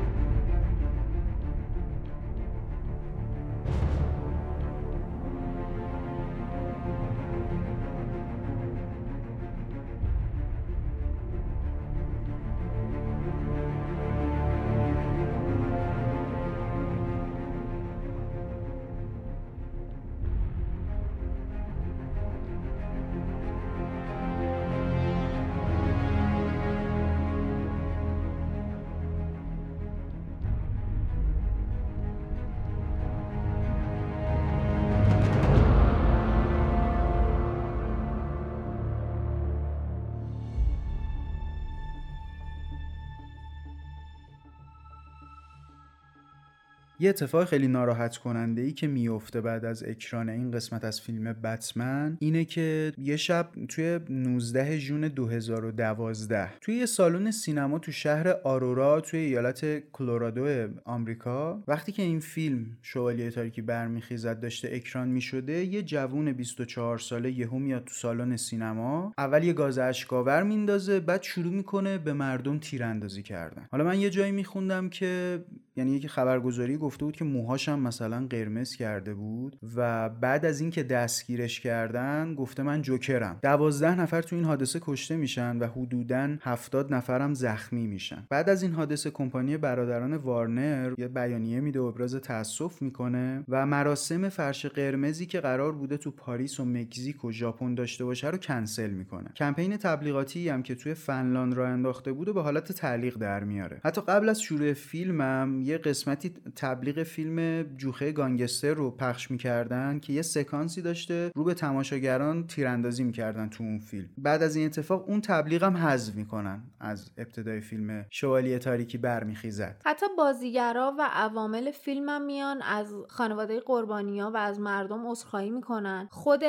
یه 47.02 47.08
اتفاق 47.08 47.44
خیلی 47.44 47.68
ناراحت 47.68 48.16
کننده 48.16 48.62
ای 48.62 48.72
که 48.72 48.86
میفته 48.86 49.40
بعد 49.40 49.64
از 49.64 49.82
اکران 49.82 50.28
این 50.28 50.50
قسمت 50.50 50.84
از 50.84 51.00
فیلم 51.00 51.32
بتمن 51.32 52.16
اینه 52.20 52.44
که 52.44 52.92
یه 52.98 53.16
شب 53.16 53.48
توی 53.68 54.00
19 54.08 54.78
ژون 54.78 55.08
2012 55.08 56.48
توی 56.60 56.74
یه 56.74 56.86
سالن 56.86 57.30
سینما 57.30 57.78
تو 57.78 57.92
شهر 57.92 58.28
آرورا 58.28 59.00
توی 59.00 59.20
ایالت 59.20 59.90
کلرادو 59.92 60.68
آمریکا 60.84 61.62
وقتی 61.68 61.92
که 61.92 62.02
این 62.02 62.20
فیلم 62.20 62.66
شوالیه 62.82 63.30
تاریکی 63.30 63.62
برمیخیزد 63.62 64.40
داشته 64.40 64.68
اکران 64.72 65.08
می‌شده 65.08 65.64
یه 65.64 65.82
جوون 65.82 66.32
24 66.32 66.98
ساله 66.98 67.30
یهو 67.30 67.58
میاد 67.58 67.84
تو 67.84 67.94
سالن 67.94 68.36
سینما 68.36 69.12
اول 69.18 69.44
یه 69.44 69.52
گاز 69.52 69.78
اشکاور 69.78 70.42
میندازه 70.42 71.00
بعد 71.00 71.22
شروع 71.22 71.52
می‌کنه 71.52 71.98
به 71.98 72.12
مردم 72.12 72.58
تیراندازی 72.58 73.22
کردن. 73.22 73.66
حالا 73.70 73.84
من 73.84 74.00
یه 74.00 74.10
جایی 74.10 74.32
میخوندم 74.32 74.88
که 74.88 75.44
یعنی 75.76 75.96
یکی 75.96 76.08
خبرگزاری 76.08 76.76
گفته 76.76 77.04
بود 77.04 77.16
که 77.16 77.24
موهاشم 77.24 77.78
مثلا 77.78 78.26
قرمز 78.30 78.74
کرده 78.74 79.14
بود 79.14 79.58
و 79.76 80.08
بعد 80.08 80.44
از 80.44 80.60
اینکه 80.60 80.82
دستگیرش 80.82 81.60
کردن 81.60 82.34
گفته 82.34 82.62
من 82.62 82.82
جوکرم. 82.82 83.38
دوازده 83.42 84.00
نفر 84.00 84.22
تو 84.22 84.36
این 84.36 84.44
حادثه 84.44 84.80
کشته 84.82 85.16
میشن 85.16 85.58
و 85.58 85.66
حدودا 85.66 86.36
هفتاد 86.40 86.94
نفرم 86.94 87.34
زخمی 87.34 87.86
میشن. 87.86 88.26
بعد 88.30 88.48
از 88.48 88.62
این 88.62 88.72
حادثه 88.72 89.10
کمپانی 89.10 89.56
برادران 89.56 90.16
وارنر 90.16 90.94
یه 90.98 91.08
بیانیه 91.08 91.60
میده 91.60 91.80
و 91.80 91.84
ابراز 91.84 92.14
تاسف 92.14 92.82
می‌کنه 92.82 93.44
و 93.48 93.66
مراسم 93.66 94.28
فرش 94.28 94.66
قرمزی 94.66 95.26
که 95.26 95.40
قرار 95.40 95.72
بوده 95.72 95.96
تو 95.96 96.10
پاریس 96.10 96.60
و 96.60 96.64
مکزیک 96.64 97.24
و 97.24 97.32
ژاپن 97.32 97.74
داشته 97.74 98.04
باشه 98.04 98.30
رو 98.30 98.38
کنسل 98.38 98.90
می‌کنه. 98.90 99.30
کمپین 99.36 99.76
تبلیغاتی 99.76 100.48
هم 100.48 100.62
که 100.62 100.74
توی 100.74 100.94
فنلاند 100.94 101.54
را 101.54 101.68
انداخته 101.68 102.12
بود 102.12 102.28
و 102.28 102.32
به 102.32 102.42
حالت 102.42 102.72
تعلیق 102.72 103.16
در 103.16 103.44
میاره. 103.44 103.80
حتی 103.84 104.00
قبل 104.00 104.28
از 104.28 104.42
شروع 104.42 104.72
فیلمم 104.72 105.61
یه 105.62 105.78
قسمتی 105.78 106.34
تبلیغ 106.56 107.02
فیلم 107.02 107.62
جوخه 107.76 108.12
گانگستر 108.12 108.74
رو 108.74 108.90
پخش 108.90 109.30
می‌کردن 109.30 109.98
که 109.98 110.12
یه 110.12 110.22
سکانسی 110.22 110.82
داشته 110.82 111.30
رو 111.34 111.44
به 111.44 111.54
تماشاگران 111.54 112.46
تیراندازی 112.46 113.04
می‌کردن 113.04 113.48
تو 113.48 113.64
اون 113.64 113.78
فیلم. 113.78 114.08
بعد 114.18 114.42
از 114.42 114.56
این 114.56 114.66
اتفاق 114.66 115.08
اون 115.08 115.20
تبلیغ 115.20 115.64
هم 115.64 115.76
حذف 115.76 116.14
می‌کنن 116.14 116.62
از 116.80 117.10
ابتدای 117.18 117.60
فیلم 117.60 118.06
شوالیه 118.10 118.58
تاریکی 118.58 118.98
برمیخیزد. 118.98 119.82
حتی 119.84 120.06
بازیگرا 120.18 120.94
و 120.98 121.08
عوامل 121.12 121.70
فیلم 121.70 122.08
هم 122.08 122.22
میان 122.22 122.62
از 122.62 122.94
خانواده 123.08 123.60
قربانیا 123.60 124.30
و 124.34 124.36
از 124.36 124.60
مردم 124.60 125.06
عذرخواهی 125.06 125.50
می‌کنن. 125.50 126.08
خود 126.10 126.42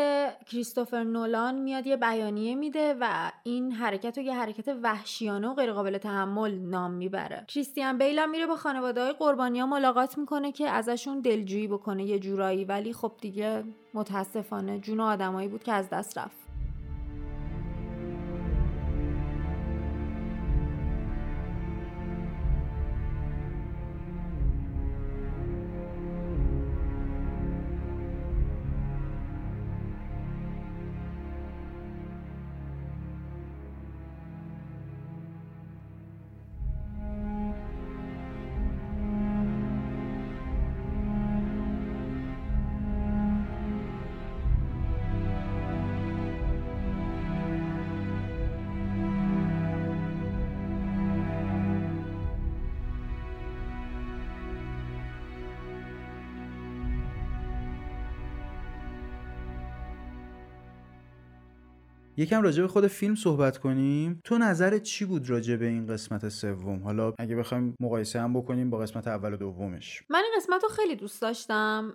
کریستوفر 0.45 1.03
نولان 1.03 1.61
میاد 1.61 1.87
یه 1.87 1.97
بیانیه 1.97 2.55
میده 2.55 2.95
و 3.01 3.31
این 3.43 3.71
حرکت 3.71 4.17
رو 4.17 4.23
یه 4.23 4.33
حرکت 4.33 4.75
وحشیانه 4.83 5.47
و 5.47 5.53
غیرقابل 5.53 5.97
تحمل 5.97 6.59
نام 6.59 6.93
می‌بره. 6.93 7.45
کریستیان 7.47 7.97
بیل 7.97 8.29
میره 8.31 8.47
با 8.47 8.55
خانواده 8.55 9.02
های 9.03 9.13
قربانیا 9.13 9.65
ملاقات 9.65 10.17
می‌کنه 10.17 10.51
که 10.51 10.69
ازشون 10.69 11.19
دلجویی 11.19 11.67
بکنه 11.67 12.03
یه 12.03 12.19
جورایی 12.19 12.65
ولی 12.65 12.93
خب 12.93 13.11
دیگه 13.21 13.63
متاسفانه 13.93 14.79
جون 14.79 14.99
آدمایی 14.99 15.47
بود 15.47 15.63
که 15.63 15.73
از 15.73 15.89
دست 15.89 16.17
رفت. 16.17 16.42
یکم 62.17 62.41
راجع 62.41 62.61
به 62.61 62.67
خود 62.67 62.87
فیلم 62.87 63.15
صحبت 63.15 63.57
کنیم. 63.57 64.21
تو 64.23 64.37
نظرت 64.37 64.81
چی 64.83 65.05
بود 65.05 65.29
راجع 65.29 65.55
به 65.55 65.65
این 65.65 65.87
قسمت 65.87 66.29
سوم؟ 66.29 66.83
حالا 66.83 67.13
اگه 67.19 67.35
بخوایم 67.35 67.75
مقایسه 67.79 68.21
هم 68.21 68.33
بکنیم 68.33 68.69
با 68.69 68.77
قسمت 68.77 69.07
اول 69.07 69.33
و 69.33 69.37
دومش. 69.37 70.03
من 70.09 70.21
این 70.23 70.33
قسمت 70.37 70.63
رو 70.63 70.69
خیلی 70.69 70.95
دوست 70.95 71.21
داشتم 71.21 71.93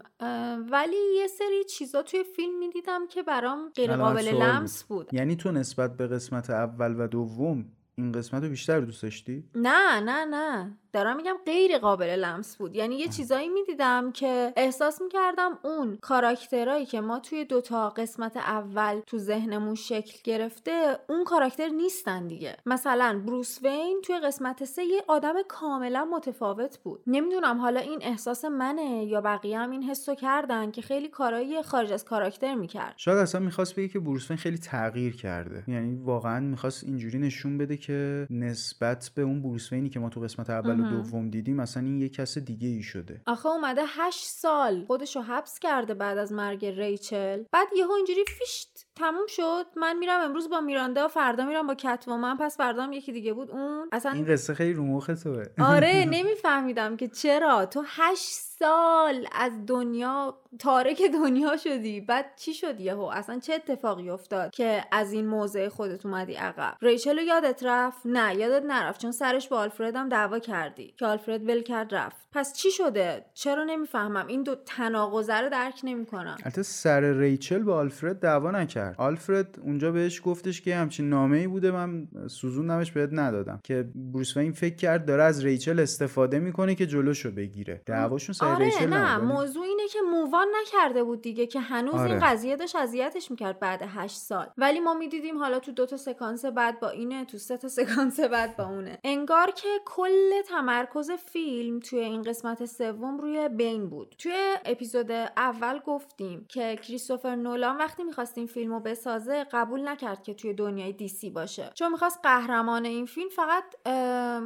ولی 0.71 0.97
یه 1.17 1.27
سری 1.27 1.65
چیزا 1.65 2.03
توی 2.03 2.25
فیلم 2.37 2.59
می‌دیدم 2.59 3.07
که 3.07 3.23
برام 3.23 3.69
غیر 3.75 3.97
قابل 3.97 4.29
لمس 4.29 4.85
بود. 4.85 5.07
بود. 5.07 5.15
یعنی 5.15 5.37
تو 5.37 5.53
نسبت 5.53 5.97
به 5.97 6.07
قسمت 6.07 6.51
اول 6.51 6.95
و 7.01 7.07
دوم 7.07 7.65
این 7.99 8.13
قسمت 8.13 8.43
رو 8.43 8.49
بیشتر 8.49 8.81
دوست 8.81 9.03
داشتی؟ 9.03 9.45
نه 9.55 10.01
نه 10.01 10.25
نه. 10.25 10.79
دارم 10.93 11.17
میگم 11.17 11.37
غیر 11.47 11.79
قابل 11.79 12.07
لمس 12.07 12.57
بود. 12.57 12.77
یعنی 12.77 12.97
یه 12.97 13.09
چیزایی 13.09 13.49
می‌دیدم 13.49 14.13
که 14.13 14.53
احساس 14.57 15.03
می‌کردم 15.03 15.59
اون 15.63 15.99
کاراکترهایی 16.01 16.87
که 16.87 17.01
ما 17.01 17.19
توی 17.19 17.45
دوتا 17.45 17.91
قسمت 17.91 18.37
اول 18.37 19.01
تو 19.07 19.19
ذهنمون 19.19 19.75
شکل 19.75 20.19
گرفته 20.25 20.99
اون 21.09 21.25
کاراکتر 21.25 21.69
نیستن 21.69 22.27
دیگه. 22.27 22.57
مثلا 22.67 23.23
بروس 23.27 23.59
وین 23.63 24.01
توی 24.05 24.19
قسمت 24.19 24.65
سه 24.65 24.85
یه 24.85 25.03
آدم 25.09 25.35
کاملا 25.49 26.05
متفاوت 26.05 26.79
بود. 26.79 27.01
نمی‌دونم 27.07 27.59
حالا 27.59 27.81
این 27.81 27.99
احساس 28.03 28.45
منه 28.45 29.05
یا 29.05 29.21
بقیه 29.21 29.59
هم 29.59 29.71
این 29.71 29.83
حسو 29.83 30.15
کردن 30.15 30.71
که 30.71 30.83
خیلی 30.83 31.09
کارایی 31.09 31.63
خارج 31.63 31.93
از 31.93 32.05
کاراکتر 32.05 32.55
می‌کرد. 32.55 32.95
شاید 32.97 33.19
اصلا 33.19 33.41
می‌خواست 33.41 33.77
بگه 33.77 33.89
که 33.89 33.99
بروس 34.01 34.31
وین 34.31 34.37
خیلی 34.37 34.59
تغییر 34.59 35.17
کرده. 35.17 35.65
یعنی 35.69 35.97
واقعا 35.97 36.41
می‌خواست 36.41 36.85
اینجوری 36.85 37.19
نشون 37.19 37.59
بده 37.59 37.77
که 37.77 38.27
نسبت 38.31 39.11
به 39.15 39.23
اون 39.23 39.43
بروس 39.43 39.73
وینی 39.73 39.89
که 39.89 40.01
ما 40.01 40.09
تو 40.09 40.21
قسمت 40.21 40.51
اول 40.51 40.78
دوم 40.83 41.31
دیدیم 41.31 41.57
مثلا 41.57 41.83
این 41.83 42.01
یه 42.01 42.09
کس 42.09 42.39
دیگه 42.39 42.69
ای 42.69 42.83
شده. 42.83 43.23
آخه 43.27 43.49
اومده 43.49 43.83
هشت 43.87 44.25
سال 44.25 44.85
خودشو 44.85 45.21
حبس 45.21 45.59
کرده 45.59 45.95
بعد 45.95 46.19
از 46.19 46.33
مرگ 46.33 46.67
ریچل. 46.67 47.45
بعد 47.53 47.69
یهو 47.77 47.91
اینجوری 47.93 48.25
فیشت. 48.39 48.88
تموم 48.99 49.27
شد. 49.29 49.67
من 49.77 49.99
میرم 49.99 50.21
امروز 50.21 50.51
با 50.51 50.61
میراندا 50.61 51.09
فردا 51.09 51.47
میرم 51.47 51.67
با 52.07 52.17
من 52.17 52.37
پس 52.37 52.57
فردا 52.57 52.83
هم 52.83 52.93
یکی 52.93 53.13
دیگه 53.13 53.33
بود. 53.33 53.51
اون 53.51 53.89
اصلا 53.93 54.13
این 54.13 54.25
قصه 54.25 54.55
خیلی 54.55 54.73
رو 54.73 54.85
مخ 54.85 55.11
توه. 55.23 55.45
آره 55.59 56.05
نمیفهمیدم 56.15 56.97
که 56.97 57.09
چرا. 57.09 57.67
تو 57.67 57.85
هشت 57.87 58.49
سال 58.59 59.27
از 59.33 59.53
دنیا 59.67 60.39
تارک 60.59 61.03
دنیا 61.03 61.57
شدی. 61.57 62.01
بعد 62.01 62.27
چی 62.37 62.55
شد 62.55 62.81
یهو؟ 62.81 63.03
اصلا 63.03 63.39
چه 63.39 63.55
اتفاقی 63.55 64.11
افتاد 64.11 64.51
که 64.51 64.85
از 64.93 65.13
این 65.13 65.27
موضع 65.27 65.69
خودت 65.69 66.07
اومدی 66.07 66.35
عقب؟ 66.35 66.77
ریچل 66.83 67.19
یادت 67.19 67.63
رفت؟ 67.65 67.99
نه 68.05 68.35
یادت 68.35 68.65
نرفت. 68.65 69.01
چون 69.01 69.13
سرش 69.13 69.49
با 69.49 69.59
آلفرد 69.59 69.97
هم 69.97 70.09
دعوا 70.09 70.39
کردی 70.39 70.95
که 70.99 71.07
آلفرد 71.07 71.49
ول 71.49 71.63
کرد 71.63 71.95
رفت. 71.95 72.29
پس 72.33 72.53
چی 72.53 72.71
شده؟ 72.71 73.25
چرا 73.35 73.65
نمی‌فهمم. 73.65 74.27
این 74.27 74.43
دو 74.43 74.55
تناقضه 74.55 75.35
رو 75.35 75.49
درک 75.49 75.81
نمی‌کنم. 75.85 76.37
البته 76.45 76.63
سر 76.63 77.01
ریچل 77.01 77.63
با 77.63 77.77
آلفرد 77.77 78.21
دعوا 78.21 78.51
نکرد. 78.51 78.88
آلفرد 78.97 79.59
اونجا 79.63 79.93
بهش 79.93 80.23
گفتش 80.25 80.63
که 80.63 80.77
همچین 80.77 81.09
نامه 81.09 81.37
ای 81.37 81.47
بوده 81.47 81.71
من 81.71 82.09
سوزوندمش 82.27 82.93
بهت 82.93 83.11
ندادم. 83.13 83.61
که 83.65 83.89
بروس 83.95 84.37
وین 84.37 84.53
فکر 84.53 84.77
کرد 84.77 85.07
داره 85.07 85.23
از 85.23 85.45
ریچل 85.45 85.81
استفاده 85.81 86.39
می‌کنه 86.39 86.75
که 86.75 86.87
جلوشو 86.87 87.31
بگیره. 87.31 87.83
دعواشون 87.87 88.33
سر 88.33 88.47
آره 88.47 88.65
ریچل 88.65 88.87
نه 88.87 89.19
موضوع 89.19 89.65
اینه 89.65 89.89
که 89.89 89.99
مووان 90.13 90.47
نکرده 90.63 91.05
بود 91.05 91.23
دیگه 91.23 91.47
که 91.47 91.61
هنوز 91.61 91.95
آره. 91.95 92.11
این 92.11 92.21
قضیه 92.21 92.57
داشت 92.57 92.77
اذیتش 92.77 93.31
می‌کرد 93.31 93.61
بعد 93.61 93.83
هشت 93.87 94.17
سال. 94.17 94.47
ولی 94.59 94.81
ما 94.81 94.95
می‌دیدیم 94.95 95.39
حالا 95.39 95.59
تو 95.59 95.73
دو 95.73 95.87
تا 95.87 95.97
سکانس 95.97 96.45
بعد 96.45 96.81
با 96.81 96.89
اینه 96.89 97.25
تو 97.25 97.39
سه 97.39 97.57
تا 97.57 97.69
سکانس 97.69 98.21
بعد 98.21 98.57
با 98.57 98.65
اونه. 98.65 98.99
انگار 99.05 99.51
که 99.51 99.69
کل 99.85 100.43
تمرکز 100.49 101.11
فیلم 101.11 101.81
توی 101.81 101.99
این 101.99 102.23
قسمت 102.23 102.65
سوم 102.65 103.19
روی 103.21 103.49
بین 103.49 103.89
بود. 103.89 104.15
توی 104.19 104.57
اپیزود 104.65 105.11
اول 105.37 105.79
گفتیم 105.87 106.45
که 106.49 106.77
کریستوفر 106.83 107.37
نولان 107.37 107.77
وقتی 107.77 108.05
می‌خواستیم 108.05 108.47
فیلم 108.47 108.73
رو 108.79 108.85
بسازه 108.85 109.47
قبول 109.53 109.89
نکرد 109.89 110.23
که 110.23 110.35
توی 110.35 110.55
دنیای 110.55 110.93
دیسی 110.93 111.31
باشه. 111.31 111.71
چون 111.75 111.93
می‌خواست 111.93 112.21
قهرمان 112.23 112.85
این 112.85 113.07
فیلم 113.07 113.29
فقط 113.29 113.65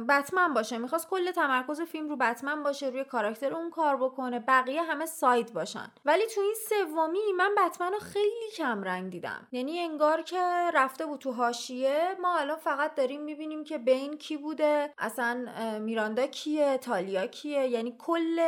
بتمن 0.09 0.53
باشه. 0.53 0.77
می‌خواست 0.77 1.09
کل 1.09 1.31
تمرکز 1.31 1.81
فیلم 1.81 2.09
رو 2.09 2.15
بتمن 2.15 2.63
باشه 2.63 2.89
روی 2.89 3.03
کاراکتر 3.03 3.53
اون 3.53 3.69
کار 3.69 3.97
بکنه 3.97 4.39
بقیه 4.39 4.81
همه 4.81 5.05
ساید 5.05 5.53
باشن. 5.53 5.91
ولی 6.05 6.23
تو 6.35 6.41
این 6.41 6.55
سومی 6.69 7.19
من 7.37 7.51
بتمن 7.57 7.91
رو 7.91 7.99
خیلی 7.99 8.51
کم 8.57 8.83
رنگ 8.83 9.11
دیدم. 9.11 9.47
یعنی 9.51 9.79
انگار 9.79 10.21
که 10.21 10.41
رفته 10.73 11.05
بود 11.05 11.19
تو 11.19 11.31
هاشیه 11.31 12.15
ما 12.21 12.37
الان 12.37 12.57
فقط 12.57 12.95
داریم 12.95 13.21
می‌بینیم 13.21 13.63
که 13.63 13.77
بین 13.77 14.17
کی 14.17 14.37
بوده 14.37 14.93
اصلا 14.97 15.45
میراندا 15.79 16.27
کیه 16.27 16.77
تالیا 16.77 17.27
کیه. 17.27 17.67
یعنی 17.67 17.95
کل 17.99 18.39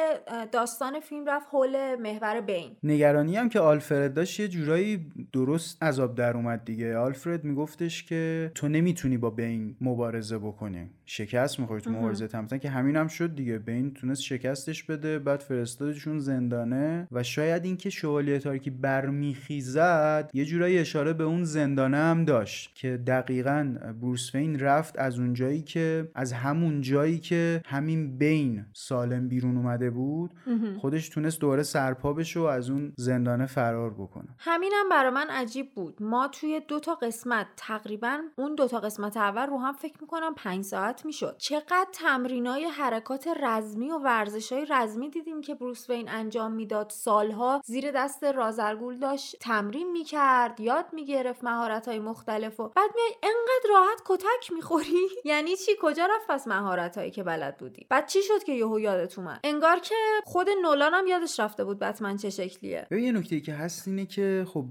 داستان 0.52 1.00
فیلم 1.00 1.26
رفت 1.26 1.48
حول 1.52 1.96
محور 1.96 2.42
بین. 2.42 2.78
نگرانی 2.84 3.38
هم 3.38 3.50
که 3.50 3.60
آلفرد 3.60 4.14
داشت 4.14 4.40
یه 4.40 4.48
جورایی 4.48 5.12
درست 5.34 5.75
عذاب 5.82 6.16
در 6.16 6.38
اومد 6.38 6.66
دیگه. 6.66 6.98
آلفرد 6.98 7.44
میگفتش 7.44 8.04
که 8.04 8.52
تو 8.56 8.68
نمی‌تونی 8.68 9.18
با 9.18 9.30
بین 9.30 9.76
مبارزه 9.82 10.38
بکنی. 10.38 10.90
شکست 11.06 11.60
می‌خوری 11.60 11.82
تو 11.82 11.90
مبارزه 11.90 12.28
تمتن 12.28 12.58
که 12.58 12.70
همین 12.70 12.96
هم 12.96 13.08
شد 13.08 13.36
دیگه. 13.36 13.60
بین 13.60 13.94
تونست 13.94 14.22
شکستش 14.22 14.84
بده 14.84 15.20
بعد 15.20 15.40
فرستادشون 15.40 16.20
زندانه. 16.20 17.08
و 17.12 17.24
شاید 17.24 17.66
اینکه 17.66 17.90
شوالیه 17.90 18.40
تاریکی 18.40 18.70
برمیخیزد 18.70 20.30
یه 20.34 20.46
جورایی 20.46 20.78
اشاره 20.78 21.14
به 21.14 21.24
اون 21.24 21.44
زندانه 21.44 21.98
هم 21.98 22.26
داشت 22.26 22.76
که 22.76 22.98
دقیقا 22.98 23.76
بروس 24.02 24.36
وین 24.36 24.60
رفت 24.60 25.00
از 25.00 25.20
اون 25.20 25.34
جایی 25.34 25.62
که 25.62 26.12
از 26.16 26.34
همون 26.34 26.82
جایی 26.82 27.20
که 27.20 27.62
همین 27.66 28.18
بین 28.18 28.66
سالم 28.74 29.28
بیرون 29.28 29.58
اومده 29.58 29.90
بود 29.90 30.32
خودش 30.78 31.10
تونست 31.10 31.40
دوره 31.40 31.64
سرپا 31.64 32.14
بشه 32.14 32.40
و 32.40 32.44
از 32.44 32.70
اون 32.70 32.94
زندانه 32.98 33.46
فرار 33.46 33.94
بکنه. 33.94 34.28
همینم 34.38 34.90
برای 34.92 35.12
من 35.12 35.28
عجیب 35.30 35.74
بود. 35.74 36.02
ما 36.02 36.28
توی 36.28 36.62
دو 36.68 36.80
تا 36.80 36.96
قسمت 36.96 37.48
تقریبا 37.58 38.18
اون 38.36 38.56
دو 38.56 38.68
تا 38.68 38.80
قسمت 38.80 39.18
اول 39.18 39.48
رو 39.48 39.58
هم 39.58 39.74
فکر 39.74 39.98
می‌کنم 40.02 40.34
پنج 40.36 40.64
ساعت 40.64 40.95
می‌شد. 41.06 41.36
چقدر 41.38 41.88
تمرینای 41.94 42.66
حرکات 42.66 43.28
رزمی 43.42 43.92
و 43.92 43.98
ورزش 43.98 44.52
های 44.52 44.66
رزمی 44.70 45.10
دیدیم 45.10 45.42
که 45.42 45.56
بروس 45.56 45.90
وین 45.90 46.10
انجام 46.10 46.52
می‌داد. 46.52 46.90
سالها 46.90 47.62
زیر 47.66 47.92
دست 47.92 48.24
رازرگول 48.24 49.00
داشت 49.00 49.36
تمرین 49.40 49.92
می‌کرد 49.92 50.60
یاد 50.60 50.86
می‌گرفت 50.94 51.44
مهارت 51.44 51.88
های 51.88 52.00
مختلف 52.00 52.60
و 52.60 52.72
بعد 52.76 52.90
میای 52.96 53.16
انقدر 53.24 53.70
راحت 53.70 54.02
کتک 54.06 54.54
می‌خوری. 54.54 55.08
یعنی 55.26 55.56
چی؟ 55.56 55.72
کجا 55.82 56.06
رفت 56.06 56.28
پس 56.30 56.48
مهارت 56.48 56.98
هایی 56.98 57.12
که 57.12 57.24
بلد 57.24 57.58
بودی؟ 57.58 57.86
بعد 57.90 58.08
چی 58.08 58.20
شد 58.22 58.44
که 58.44 58.52
یهو 58.52 58.80
یادت 58.80 59.20
اومد؟ 59.20 59.40
انگار 59.44 59.80
که 59.80 59.96
خود 60.24 60.48
نولان 60.64 60.94
هم 60.94 61.08
یادش 61.08 61.40
رفته 61.40 61.64
بود 61.64 61.80
بتمن 61.80 62.18
چه 62.18 62.30
شکلیه. 62.30 62.88
یه 62.92 63.12
نکته 63.12 63.40
که 63.40 63.54
هست 63.54 63.88
اینه 63.88 64.06
که 64.06 64.46
خب 64.48 64.66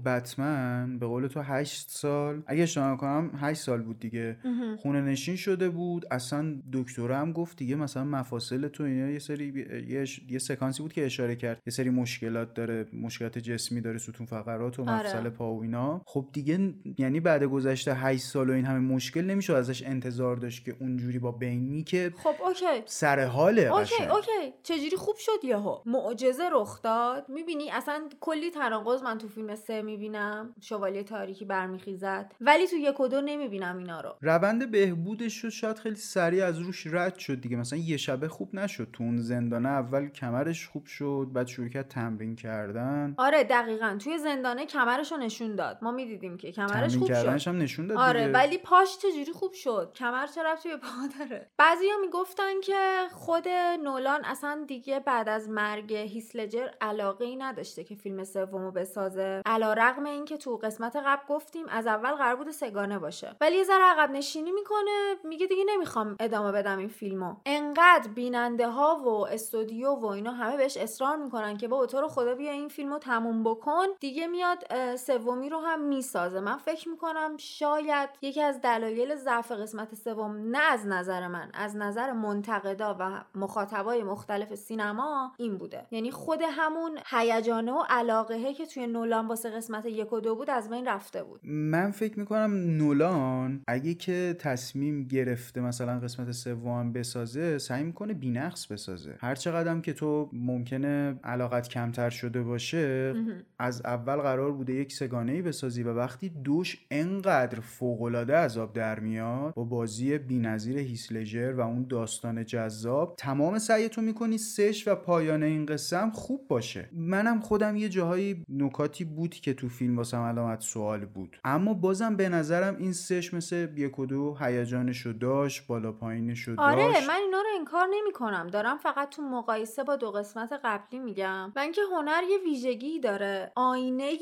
به 0.99 1.07
قول 1.07 1.27
تو 1.27 1.41
8 1.41 1.89
سال 1.89 2.43
اگه 2.47 2.63
اشتباه 2.63 2.97
کنم 2.97 3.31
8 3.41 3.61
سال 3.61 3.81
بود 3.81 3.99
دیگه. 3.99 4.37
خونه 4.81 5.01
نشین 5.01 5.35
شده 5.35 5.69
بود. 5.69 6.05
اصلا 6.15 6.61
دکتر 6.73 7.11
هم 7.11 7.31
گفت 7.31 7.57
دیگه 7.57 7.75
مثلا 7.75 8.03
مفاصل 8.03 8.67
تو 8.67 8.83
اینا 8.83 9.09
یه 9.09 9.19
سری 9.19 9.67
یه, 9.87 10.05
یه 10.29 10.39
سکانسی 10.39 10.81
بود 10.83 10.93
که 10.93 11.05
اشاره 11.05 11.35
کرد. 11.35 11.61
یه 11.67 11.71
سری 11.71 11.89
مشکلات 11.89 12.53
داره 12.53 12.87
مشکلات 12.93 13.37
جسمی 13.37 13.81
داره 13.81 13.97
ستون 13.97 14.25
فقرات 14.25 14.79
و 14.79 14.81
آره. 14.81 14.91
مفصل 14.91 15.29
پا 15.29 15.53
و 15.53 15.61
اینا. 15.61 16.01
خب 16.05 16.25
دیگه 16.33 16.73
یعنی 16.97 17.19
بعد 17.19 17.43
گذشته 17.43 17.93
8 17.93 18.23
سال 18.23 18.49
و 18.49 18.53
این 18.53 18.65
همه 18.65 18.79
مشکل 18.79 19.21
نمیشه 19.21 19.55
ازش 19.55 19.83
انتظار 19.83 20.35
داشت 20.35 20.65
که 20.65 20.75
اونجوری 20.79 21.19
با 21.19 21.31
بینی 21.31 21.83
که 21.83 22.13
خب 22.17 22.35
okay. 22.45 22.81
سر 22.85 23.25
حاله 23.25 23.61
okay 23.61 23.95
قشنگ. 23.95 24.09
okay. 24.09 24.53
چجوری 24.63 24.97
خوب 24.97 25.15
شد 25.17 25.43
یهو؟ 25.43 25.77
معجزه 25.85 26.43
رخ 26.51 26.81
داد. 26.81 27.29
می‌بینی؟ 27.29 27.71
اصلا 27.71 28.09
کلی 28.19 28.51
تناقض 28.51 29.03
من 29.03 29.17
تو 29.17 29.27
فیلم 29.27 29.55
سه 29.55 29.81
می‌بینم. 29.81 30.55
شوالیه 30.61 31.03
تاریکی 31.03 31.45
برمیخیزد. 31.45 32.31
ولی 32.41 32.67
تو 32.67 32.75
یک 32.75 32.99
و 32.99 33.07
دو 33.07 33.21
نمی‌بینم 33.21 33.77
اینا 33.77 34.01
رو. 34.01 34.15
روند 34.21 34.71
بهبودش 34.71 35.43
رو 35.43 35.49
شاید 35.49 35.77
خیلی 35.77 35.95
سریع 36.05 36.45
از 36.45 36.59
روش 36.59 36.87
رد 36.87 37.17
شد 37.17 37.41
دیگه. 37.41 37.57
مثلا 37.57 37.79
یه 37.79 37.97
شبه 37.97 38.27
خوب 38.27 38.55
نشد 38.55 38.87
تو 38.93 39.03
اون 39.03 39.17
زندانه 39.17 39.69
اول 39.69 40.09
کمرش 40.09 40.67
خوب 40.67 40.85
شد 40.85 41.27
بعد 41.33 41.47
شروع 41.47 41.67
کرد 41.67 41.87
تمرین 41.87 42.35
کردن. 42.35 43.15
آره 43.17 43.43
دقیقا. 43.43 43.97
توی 44.03 44.17
زندانه 44.17 44.65
کمرش 44.65 45.11
رو 45.11 45.17
نشون 45.17 45.55
داد. 45.55 45.79
ما 45.81 45.91
می‌دیدیم 45.91 46.37
که 46.37 46.51
کمرش 46.51 46.97
خوب 46.97 47.07
شد. 47.07 47.47
هم 47.47 47.57
نشون 47.57 47.87
داد 47.87 47.97
آره 47.97 48.19
دیگه. 48.19 48.33
ولی 48.33 48.57
پاش 48.57 48.97
چجوری 48.97 49.31
خوب 49.33 49.53
شد؟ 49.53 49.91
کمر 49.95 50.27
چه 50.27 50.43
رفتی 50.43 50.69
به 50.69 50.77
پا 50.77 50.87
داره؟ 51.19 51.49
بعضیا 51.57 51.93
می‌گفتن 52.01 52.61
که 52.63 53.01
خود 53.11 53.47
نولان 53.83 54.25
اصلا 54.25 54.65
دیگه 54.67 54.99
بعد 54.99 55.29
از 55.29 55.49
مرگ 55.49 55.93
هیسلجر 55.93 56.67
علاقه 56.81 57.25
ای 57.25 57.35
نداشته 57.35 57.83
که 57.83 57.95
فیلم 57.95 58.23
سومو 58.23 58.71
بسازه. 58.71 59.41
علا 59.45 59.73
رقم 59.73 60.03
اینکه 60.03 60.37
تو 60.37 60.57
قسمت 60.57 60.95
قبل 61.05 61.21
گفتیم 61.29 61.65
از 61.69 61.87
اول 61.87 62.11
قرار 62.11 62.35
بود 62.35 62.51
سگانه 62.51 62.99
باشه. 62.99 63.35
ولی 63.41 63.57
یه 63.57 63.63
ذره 63.63 63.83
عقب 63.83 64.11
نشینی 64.11 64.51
می‌کنه 64.51 65.15
میگه 65.23 65.47
دیگه 65.47 65.63
نمی‌خوام 65.95 66.15
ادامه 66.19 66.51
بدم 66.51 66.77
این 66.77 66.87
فیلمو. 66.87 67.35
انقدر 67.45 68.09
بیننده 68.15 68.67
ها 68.67 69.01
و 69.05 69.07
استودیو 69.07 69.89
و 69.89 70.05
اینا 70.05 70.31
همه 70.31 70.57
بهش 70.57 70.77
اصرار 70.77 71.15
می‌کنن 71.15 71.57
که 71.57 71.67
با 71.67 71.85
تو 71.85 72.01
رو 72.01 72.07
خدا 72.07 72.35
بیا 72.35 72.51
این 72.51 72.67
فیلمو 72.67 72.99
تموم 72.99 73.43
بکن. 73.43 73.85
دیگه 73.99 74.27
میاد 74.27 74.63
سومی 74.95 75.49
رو 75.49 75.59
هم 75.59 75.81
می‌سازه. 75.81 76.39
من 76.39 76.57
فکر 76.57 76.89
می‌کنم 76.89 77.37
شاید 77.37 78.09
یکی 78.21 78.41
از 78.41 78.61
دلایل 78.61 79.15
ضعف 79.15 79.51
قسمت 79.51 79.95
سوم 79.95 80.35
نه 80.51 80.57
از 80.57 80.87
نظر 80.87 81.27
من 81.27 81.51
از 81.53 81.75
نظر 81.75 82.11
منتقدا 82.11 82.95
و 82.99 83.23
مخاطبای 83.35 84.03
مختلف 84.03 84.55
سینما 84.55 85.31
این 85.37 85.57
بوده. 85.57 85.85
یعنی 85.91 86.11
خود 86.11 86.39
همون 86.41 86.99
هیجانه 87.05 87.71
و 87.71 87.83
علاقه 87.89 88.53
که 88.53 88.65
توی 88.65 88.87
نولان 88.87 89.27
واسه 89.27 89.49
قسمت 89.49 89.85
یک 89.85 90.13
و 90.13 90.19
دو 90.19 90.35
بود 90.35 90.49
از 90.49 90.69
بین 90.69 90.87
رفته 90.87 91.23
بود. 91.23 91.39
من 91.43 91.91
فکر 91.91 92.19
می‌کنم 92.19 92.53
نولان 92.53 93.63
اگه 93.67 93.93
که 93.93 94.35
تصمیم 94.39 95.03
گرفته 95.03 95.61
مثلا 95.61 95.84
قسمت 95.89 96.31
سوم 96.31 96.93
بسازه 96.93 97.57
سعی 97.57 97.83
می‌کنه 97.83 98.13
بینقص 98.13 98.67
بسازه. 98.67 99.15
هر 99.19 99.35
چقدر 99.35 99.79
که 99.79 99.93
تو 99.93 100.29
ممکنه 100.33 101.19
علاقت 101.23 101.67
کمتر 101.67 102.09
شده 102.09 102.41
باشه 102.41 103.13
از 103.59 103.81
اول 103.85 104.15
قرار 104.15 104.51
بوده 104.51 104.73
یک 104.73 104.93
سگانه 104.93 105.31
ای 105.31 105.41
بسازی 105.41 105.83
و 105.83 105.93
وقتی 105.93 106.29
دوش 106.29 106.85
انقدر 106.91 107.59
فوقالعاده 107.59 108.35
عذاب 108.35 108.73
در 108.73 108.99
میاد 108.99 109.53
با 109.53 109.63
بازی 109.63 110.17
بی‌نظیر 110.17 110.77
هیسلجر 110.77 111.53
و 111.57 111.61
اون 111.61 111.85
داستان 111.89 112.45
جذاب 112.45 113.15
تمام 113.17 113.59
سعیتو 113.59 114.01
می‌کنی 114.01 114.37
سش 114.37 114.87
و 114.87 114.95
پایان 114.95 115.43
این 115.43 115.69
هم 115.91 116.11
خوب 116.11 116.47
باشه. 116.47 116.89
منم 116.93 117.39
خودم 117.39 117.75
یه 117.75 117.89
جاهایی 117.89 118.45
نکاتی 118.49 119.03
بود 119.03 119.35
که 119.35 119.53
تو 119.53 119.69
فیلم 119.69 119.97
واسم 119.97 120.21
علامت 120.21 120.61
سوال 120.61 121.05
بود. 121.05 121.37
اما 121.43 121.73
بازم 121.73 122.15
به 122.15 122.29
نظرم 122.29 122.75
این 122.77 122.93
سش 122.93 123.33
مثل 123.33 123.67
یک 123.77 123.99
و 123.99 124.05
دو 124.05 124.37
هیجانشو 124.39 125.11
داشت 125.11 125.67
بالا 125.75 125.91
پایینشو 125.91 126.55
آره 126.57 126.87
داشت. 126.93 127.07
من 127.07 127.15
اینا 127.15 127.41
رو 127.41 127.47
انکار 127.59 127.87
نمی 127.91 128.11
کنم 128.11 128.47
دارم 128.47 128.77
فقط 128.77 129.09
تو 129.09 129.21
مقایسه 129.21 129.83
با 129.83 129.95
دو 129.95 130.11
قسمت 130.11 130.53
قبلی 130.63 130.99
میگم. 130.99 131.51
و 131.55 131.59
اینکه 131.59 131.81
هنر 131.91 132.23
یه 132.29 132.37
ویژگی 132.37 132.99
داره. 132.99 133.51
آینه 133.55 134.13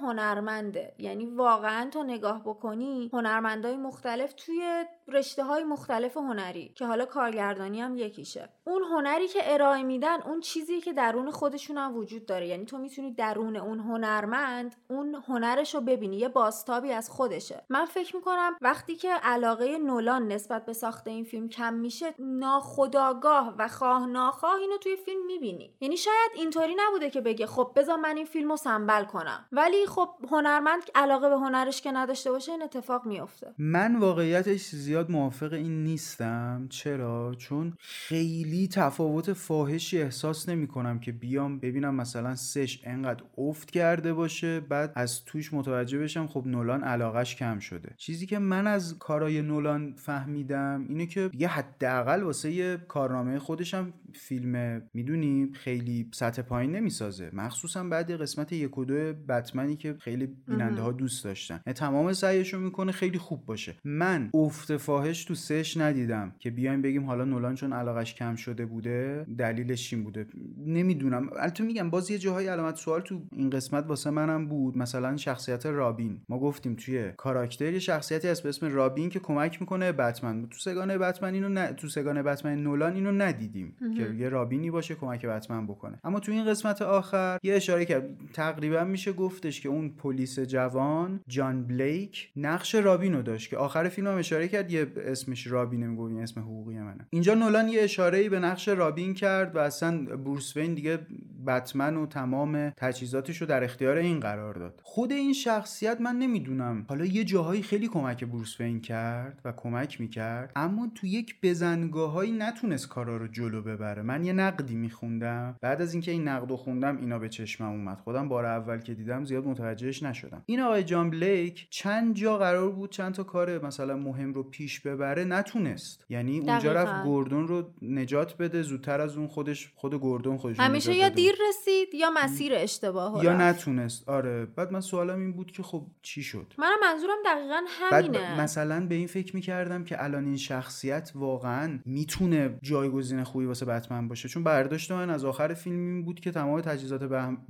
هنرمنده. 0.00 0.94
یعنی 0.98 1.26
واقعا 1.26 1.90
تو 1.90 2.02
نگاه 2.02 2.42
بکنی 2.44 3.10
هنرمندای 3.12 3.76
مختلف 3.76 4.32
توی 4.32 4.84
رشته 5.12 5.44
های 5.44 5.64
مختلف 5.64 6.16
هنری 6.16 6.72
که 6.74 6.86
حالا 6.86 7.04
کارگردانی 7.04 7.80
هم 7.80 7.96
یکیشه. 7.96 8.48
اون 8.64 8.82
هنری 8.82 9.28
که 9.28 9.40
ارائه 9.44 9.82
میدن 9.82 10.22
اون 10.22 10.40
چیزی 10.40 10.80
که 10.80 10.92
درون 10.92 11.30
خودشون 11.30 11.78
هم 11.78 11.96
وجود 11.96 12.26
داره. 12.26 12.46
یعنی 12.46 12.64
تو 12.64 12.78
می‌تونی 12.78 13.14
درون 13.14 13.56
اون 13.56 13.80
هنرمند 13.80 14.76
اون 14.88 15.14
هنرش 15.28 15.74
رو 15.74 15.80
ببینی. 15.80 16.16
یه 16.16 16.28
باستابی 16.28 16.92
از 16.92 17.10
خودشه. 17.10 17.64
من 17.68 17.84
فکر 17.84 18.16
می‌کنم 18.16 18.56
وقتی 18.60 18.96
که 18.96 19.10
علاقه 19.10 19.78
نولان 19.78 20.28
نسبت 20.28 20.66
به 20.66 20.72
ساخت 20.72 21.08
این 21.08 21.24
فیلم 21.24 21.48
کم 21.48 21.74
میشه 21.74 22.14
ناخداگاه 22.18 23.54
و 23.58 23.68
خواه 23.68 24.06
ناخواه 24.06 24.54
اینو 24.54 24.76
توی 24.76 24.96
فیلم 24.96 25.26
می‌بینی. 25.26 25.74
یعنی 25.80 25.96
شاید 25.96 26.30
اینطوری 26.34 26.76
نبوده 26.78 27.10
که 27.10 27.20
بگه 27.20 27.46
خب 27.46 27.72
بذار 27.76 27.96
من 27.96 28.16
این 28.16 28.26
فیلم 28.26 28.50
سنبل 28.56 29.04
کنم. 29.04 29.46
ولی 29.52 29.86
خب 29.86 30.08
هنرمند 30.30 30.82
علاقه 30.94 31.28
به 31.28 31.36
هنرش 31.36 31.82
که 31.82 31.92
نداشته 31.92 32.30
باشه 32.30 32.52
این 32.52 32.62
اتفاق 32.62 33.06
میفته 33.06 33.54
من 33.58 33.96
واقعیتش 33.96 34.60
زیاد 35.00 35.10
موافق 35.10 35.52
این 35.52 35.84
نیستم. 35.84 36.66
چرا؟ 36.70 37.34
چون 37.38 37.72
خیلی 37.78 38.68
تفاوت 38.68 39.32
فاحشی 39.32 40.02
احساس 40.02 40.48
نمی 40.48 40.66
کنم 40.66 40.98
که 40.98 41.12
بیام 41.12 41.58
ببینم 41.58 41.94
مثلا 41.94 42.34
سش 42.34 42.80
انقدر 42.84 43.22
افت 43.38 43.70
کرده 43.70 44.12
باشه 44.12 44.60
بعد 44.60 44.92
از 44.94 45.24
توش 45.24 45.54
متوجه 45.54 45.98
بشم 45.98 46.26
خب 46.26 46.46
نولان 46.46 46.84
علاقش 46.84 47.36
کم 47.36 47.58
شده. 47.58 47.94
چیزی 47.96 48.26
که 48.26 48.38
من 48.38 48.66
از 48.66 48.98
کارای 48.98 49.42
نولان 49.42 49.94
فهمیدم 49.96 50.86
اینه 50.88 51.06
که 51.06 51.30
یه 51.38 51.48
حداقل 51.48 52.22
واسه 52.22 52.50
یه 52.50 52.76
کارنامه 52.88 53.38
خودشم 53.38 53.92
فیلم 54.14 54.82
می‌دونی 54.94 55.50
خیلی 55.54 56.10
سطح 56.14 56.42
پایین 56.42 56.76
نمی‌سازه. 56.76 57.30
مخصوصا 57.32 57.84
بعد 57.84 58.10
قسمت 58.10 58.52
یک 58.52 58.78
و 58.78 58.84
دو 58.84 59.12
بتمنی 59.28 59.76
که 59.76 59.96
خیلی 60.00 60.26
بیننده 60.26 60.82
ها 60.82 60.92
دوست 60.92 61.24
داشتن. 61.24 61.60
یعنی 61.66 61.74
تمام 61.74 62.12
سعیشو 62.12 62.58
می‌کنه 62.58 62.92
خیلی 62.92 63.18
خوب 63.18 63.46
باشه. 63.46 63.74
من 63.84 64.30
افت 64.34 64.76
فاحش 64.90 65.24
تو 65.24 65.34
سش 65.34 65.76
ندیدم 65.76 66.32
که 66.38 66.50
بیایم 66.50 66.82
بگیم 66.82 67.04
حالا 67.04 67.24
نولان 67.24 67.54
چون 67.54 67.72
علاقش 67.72 68.14
کم 68.14 68.34
شده 68.34 68.66
بوده 68.66 69.26
دلیلش 69.38 69.88
چی 69.88 69.96
بوده؟ 69.96 70.26
نمی‌دونم. 70.66 71.30
البته 71.40 71.64
میگم 71.64 71.90
باز 71.90 72.10
یه 72.10 72.18
جاهای 72.18 72.48
علامت 72.48 72.76
سوال 72.76 73.00
تو 73.00 73.20
این 73.32 73.50
قسمت 73.50 73.86
واسه 73.86 74.10
منم 74.10 74.46
بود. 74.46 74.78
مثلا 74.78 75.16
شخصیت 75.16 75.66
رابین. 75.66 76.20
ما 76.28 76.38
گفتیم 76.38 76.74
توی 76.74 77.12
کاراکتر 77.16 77.72
یه 77.72 77.78
شخصیتی 77.78 78.28
هست 78.28 78.42
به 78.42 78.48
اسم 78.48 78.66
رابین 78.74 79.08
که 79.08 79.18
کمک 79.18 79.60
می‌کنه 79.60 79.92
بتمن. 79.92 80.46
تو 80.46 80.58
سگانه 80.58 80.98
بتمن 80.98 81.34
اینو 81.34 81.48
نه 81.48 81.72
تو 81.72 81.88
سگانه 81.88 82.22
بتمن 82.22 82.62
نولان 82.62 82.94
اینو 82.94 83.12
ندیدیم 83.12 83.76
که 83.96 84.14
یه 84.18 84.28
رابینی 84.28 84.70
باشه 84.70 84.94
کمک 84.94 85.26
بتمن 85.26 85.66
بکنه. 85.66 85.98
اما 86.04 86.20
تو 86.20 86.32
این 86.32 86.44
قسمت 86.44 86.82
آخر 86.82 87.38
یه 87.42 87.54
اشاره 87.54 87.84
کرد. 87.84 88.08
تقریبا 88.32 88.84
میشه 88.84 89.12
گفتش 89.12 89.60
که 89.60 89.68
اون 89.68 89.88
پلیس 89.88 90.38
جوان 90.38 91.20
جان 91.28 91.66
بلیک 91.66 92.30
نقش 92.36 92.74
رابینو 92.74 93.22
داشت 93.22 93.50
که 93.50 93.56
آخر 93.56 93.88
فیلم 93.88 94.06
هم 94.06 94.18
اشاره 94.18 94.48
کرد 94.48 94.69
یه 94.72 94.92
اسمش 94.96 95.46
رابینه 95.46 96.00
این 96.00 96.22
اسم 96.22 96.40
حقوقی 96.40 96.78
منه. 96.78 97.06
اینجا 97.10 97.34
نولان 97.34 97.68
یه 97.68 97.82
اشاره 97.82 98.18
ای 98.18 98.28
به 98.28 98.38
نقش 98.38 98.68
رابین 98.68 99.14
کرد 99.14 99.56
و 99.56 99.58
اصلا 99.58 100.16
بروس 100.16 100.56
وین 100.56 100.74
دیگه 100.74 100.98
بتمن 101.46 101.96
و 101.96 102.06
تمام 102.06 102.70
تجهیزاتش 102.70 103.36
رو 103.36 103.46
در 103.46 103.64
اختیار 103.64 103.96
این 103.96 104.20
قرار 104.20 104.54
داد. 104.54 104.80
خود 104.82 105.12
این 105.12 105.32
شخصیت 105.32 106.00
من 106.00 106.16
نمی‌دونم. 106.16 106.86
حالا 106.88 107.04
یه 107.04 107.24
جاهایی 107.24 107.62
خیلی 107.62 107.88
کمک 107.88 108.24
بروس 108.24 108.60
وین 108.60 108.80
کرد 108.80 109.40
و 109.44 109.52
کمک 109.56 110.00
می‌کرد 110.00 110.52
اما 110.56 110.88
تو 110.94 111.06
یک 111.06 111.36
بزنگاهایی 111.42 112.32
نتونست 112.32 112.88
کارا 112.88 113.16
رو 113.16 113.28
جلو 113.28 113.62
ببره. 113.62 114.02
من 114.02 114.24
یه 114.24 114.32
نقدی 114.32 114.76
میخوندم. 114.76 115.56
بعد 115.60 115.82
از 115.82 115.92
اینکه 115.92 116.10
این 116.10 116.28
نقد 116.28 116.50
رو 116.50 116.56
خوندم 116.56 116.96
اینا 116.96 117.18
به 117.18 117.28
چشمم 117.28 117.70
اومد. 117.70 117.98
خودم 117.98 118.28
بار 118.28 118.44
اول 118.46 118.78
که 118.78 118.94
دیدم 118.94 119.24
زیاد 119.24 119.46
متوجهش 119.46 120.02
نشدم. 120.02 120.42
این 120.46 120.60
آقای 120.60 120.84
جان 120.84 121.10
بلیک 121.10 121.66
چند 121.70 122.14
جا 122.14 122.38
قرار 122.38 122.70
بود 122.70 122.90
چند 122.90 123.14
تا 123.14 123.22
کار 123.22 123.66
مثلا 123.66 123.96
مهم 123.96 124.34
رو 124.34 124.42
پیش 124.42 124.80
ببره 124.80 125.24
نتونست. 125.24 126.04
یعنی 126.08 126.38
اونجا. 126.38 126.72
رفت 126.72 127.04
گوردون 127.04 127.48
رو 127.48 127.70
نجات 127.82 128.36
بده 128.36 128.62
زودتر 128.62 129.00
از 129.00 129.16
اون 129.16 129.28
خودش 129.28 129.72
خود 129.74 129.94
گوردون 129.94 130.36
خودش 130.36 130.60
همیشه 130.60 130.94
یا. 130.94 131.10
دیر 131.30 131.38
رسید 131.48 131.94
یا 131.94 132.10
مسیر 132.10 132.52
اشتباه 132.54 133.24
یا 133.24 133.32
رفت. 133.32 133.40
نتونست. 133.40 134.08
آره. 134.08 134.46
بعد 134.46 134.72
من 134.72 134.80
سوالم 134.80 135.20
این 135.20 135.32
بود 135.32 135.52
که 135.52 135.62
خب 135.62 135.86
چی 136.02 136.22
شد؟ 136.22 136.54
منم 136.58 136.76
منظورم 136.82 137.16
دقیقا 137.24 137.60
بعد 137.90 138.04
همینه. 138.04 138.36
ب- 138.36 138.40
مثلا 138.40 138.86
به 138.86 138.94
این 138.94 139.06
فکر 139.06 139.36
می‌کردم 139.36 139.84
که 139.84 140.04
الان 140.04 140.24
این 140.24 140.36
شخصیت 140.36 141.12
واقعا 141.14 141.78
می‌تونه 141.84 142.58
جایگزین 142.62 143.24
خوبی 143.24 143.44
واسه 143.44 143.66
بتمن 143.66 144.08
باشه. 144.08 144.28
چون 144.28 144.44
برداشت 144.44 144.92
من 144.92 145.10
از 145.10 145.24
آخر 145.24 145.54
فیلم 145.54 145.76
این 145.76 146.04
بود 146.04 146.20
که 146.20 146.30
تمام 146.30 146.60
تجهیزات 146.60 147.02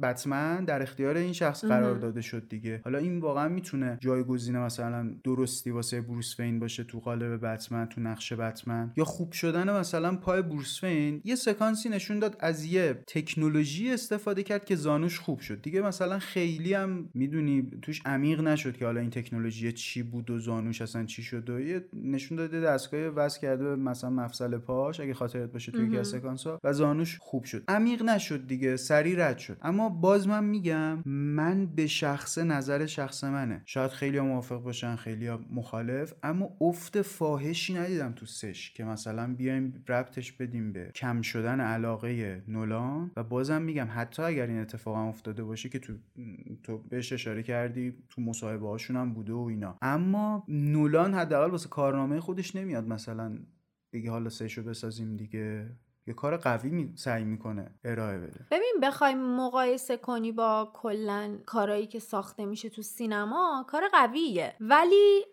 بتمن 0.03 0.65
در 0.65 0.83
اختیار 0.83 1.17
این 1.17 1.33
شخص 1.33 1.65
قرار 1.65 1.95
داده 1.95 2.21
شد 2.21 2.49
دیگه. 2.49 2.81
حالا 2.85 2.99
این 2.99 3.21
واقعا 3.21 3.49
می‌تونه 3.49 3.99
جایگزین 4.01 4.59
مثلا 4.59 5.15
درستی 5.25 5.71
واسه 5.71 6.01
بروس 6.01 6.41
وین 6.41 6.59
باشه 6.59 6.85
تو 6.85 7.01
قالب 7.01 7.47
بتمن 7.47 7.87
تو 7.87 8.01
نقش 8.01 8.33
بتمن. 8.33 8.93
یا 8.97 9.05
خوب 9.05 9.33
شدن 9.33 9.71
مثلا 9.71 10.17
پای 10.17 10.43
بروس 10.43 10.85
وین 10.85 11.21
یه 11.25 11.35
سکانسی 11.35 11.89
نشون 11.89 12.19
داد 12.19 12.37
از 12.41 12.65
یه 12.65 13.05
تکنولوژی 13.07 13.70
استفاده 13.79 14.43
کرد 14.43 14.65
که 14.65 14.77
زانوش 14.77 15.19
خوب 15.19 15.41
شد. 15.41 15.63
دیگه 15.63 15.83
مثلا 15.83 16.19
خیلی 16.19 16.75
هم 16.75 17.09
می‌دونی 17.15 17.71
توش 17.83 18.03
عمیق 18.05 18.41
نشد 18.41 18.77
که 18.77 18.85
حالا 18.85 19.01
این 19.01 19.11
تکنولوژی 19.11 19.73
چی 19.73 20.03
بود 20.03 20.31
و 20.31 20.39
زانوش 20.39 20.83
اصلا 20.83 21.05
چی 21.05 21.23
شد 21.23 21.51
و 21.51 21.61
یه 21.61 21.85
نشون 21.93 22.39
داده 22.39 22.61
دستگاه 22.61 23.01
وصل 23.01 23.41
کرده 23.41 23.65
به 23.65 23.77
مثلا 23.77 24.11
مفصل 24.11 24.59
پاش 24.59 25.01
اگه 25.01 25.15
خاطرت 25.15 25.53
باشه 25.53 25.73
توی 25.73 25.87
یکی 25.87 25.99
از 25.99 26.09
سکانس 26.09 26.47
ها 26.47 26.61
و 26.65 26.73
زانوش 26.73 27.19
خوب 27.21 27.45
شد. 27.45 27.65
عمیق 27.69 28.03
نشد 28.03 28.47
دیگه 28.47 28.77
سری 28.77 29.17
رد 29.17 29.39
شد. 29.39 29.57
اما 29.63 29.89
باز 29.89 30.29
من 30.29 30.45
میگم 30.45 31.03
من 31.07 31.67
به 31.67 31.87
شخص 31.87 32.39
نظر 32.39 32.87
شخص 32.87 33.25
منه. 33.25 33.63
شاید 33.65 33.91
خیلی 33.91 34.21
موافق 34.21 34.63
باشن 34.63 34.97
خیلی 34.97 35.31
مخالف 35.31 36.15
اما 36.23 36.51
افت 36.61 37.03
فاحشی 37.03 37.75
ندیدم 37.75 38.13
تو 38.13 38.27
سش 38.27 38.73
که 38.75 38.85
مثلا 38.85 39.35
بیایم 39.35 39.85
ربطش 39.89 40.33
بدیم 40.33 40.73
به 40.73 40.91
کم 40.95 41.23
شدن 41.23 41.61
علاقه 41.61 42.43
نولان. 42.49 43.11
و 43.17 43.23
بازم 43.25 43.60
میگم 43.63 43.89
حتی 43.91 44.23
اگر 44.23 44.47
این 44.47 44.59
اتفاق 44.61 44.97
هم 44.97 45.07
افتاده 45.07 45.45
باشه 45.45 45.69
که 45.69 45.79
تو 45.79 45.93
تو 46.63 46.79
بهش 46.79 47.13
اشاره 47.13 47.43
کردی 47.43 47.95
تو 48.09 48.23
مصاحبه 48.23 48.69
هاشون 48.69 48.97
هم 48.97 49.13
بوده 49.15 49.33
و 49.33 49.39
اینا. 49.39 49.77
اما 49.83 50.45
نولان 50.49 51.15
حداقل 51.15 51.51
واسه 51.51 51.69
کارنامه 51.69 52.21
خودش 52.21 52.57
نمیاد 52.57 52.89
مثلا 52.89 53.39
بگه 53.93 54.11
حالا 54.11 54.29
سهشو 54.31 54.63
بسازیم 54.63 55.17
دیگه. 55.17 55.77
یه 56.11 56.15
کار 56.15 56.37
قوی 56.37 56.71
می 56.71 56.93
سعی 56.97 57.25
می‌کنه 57.25 57.71
ارائه 57.85 58.19
بده. 58.19 58.47
ببین 58.51 58.75
بخوای 58.83 59.15
مقایسه 59.15 59.97
کنی 59.97 60.33
با 60.33 60.71
کلا 60.75 61.39
کارایی 61.47 61.87
که 61.87 61.99
ساخته 61.99 62.47
میشه 62.47 62.69
تو 62.69 62.83
سینما 62.83 63.65
کار 63.69 63.89
قویه. 63.93 64.55
ولی 64.61 65.27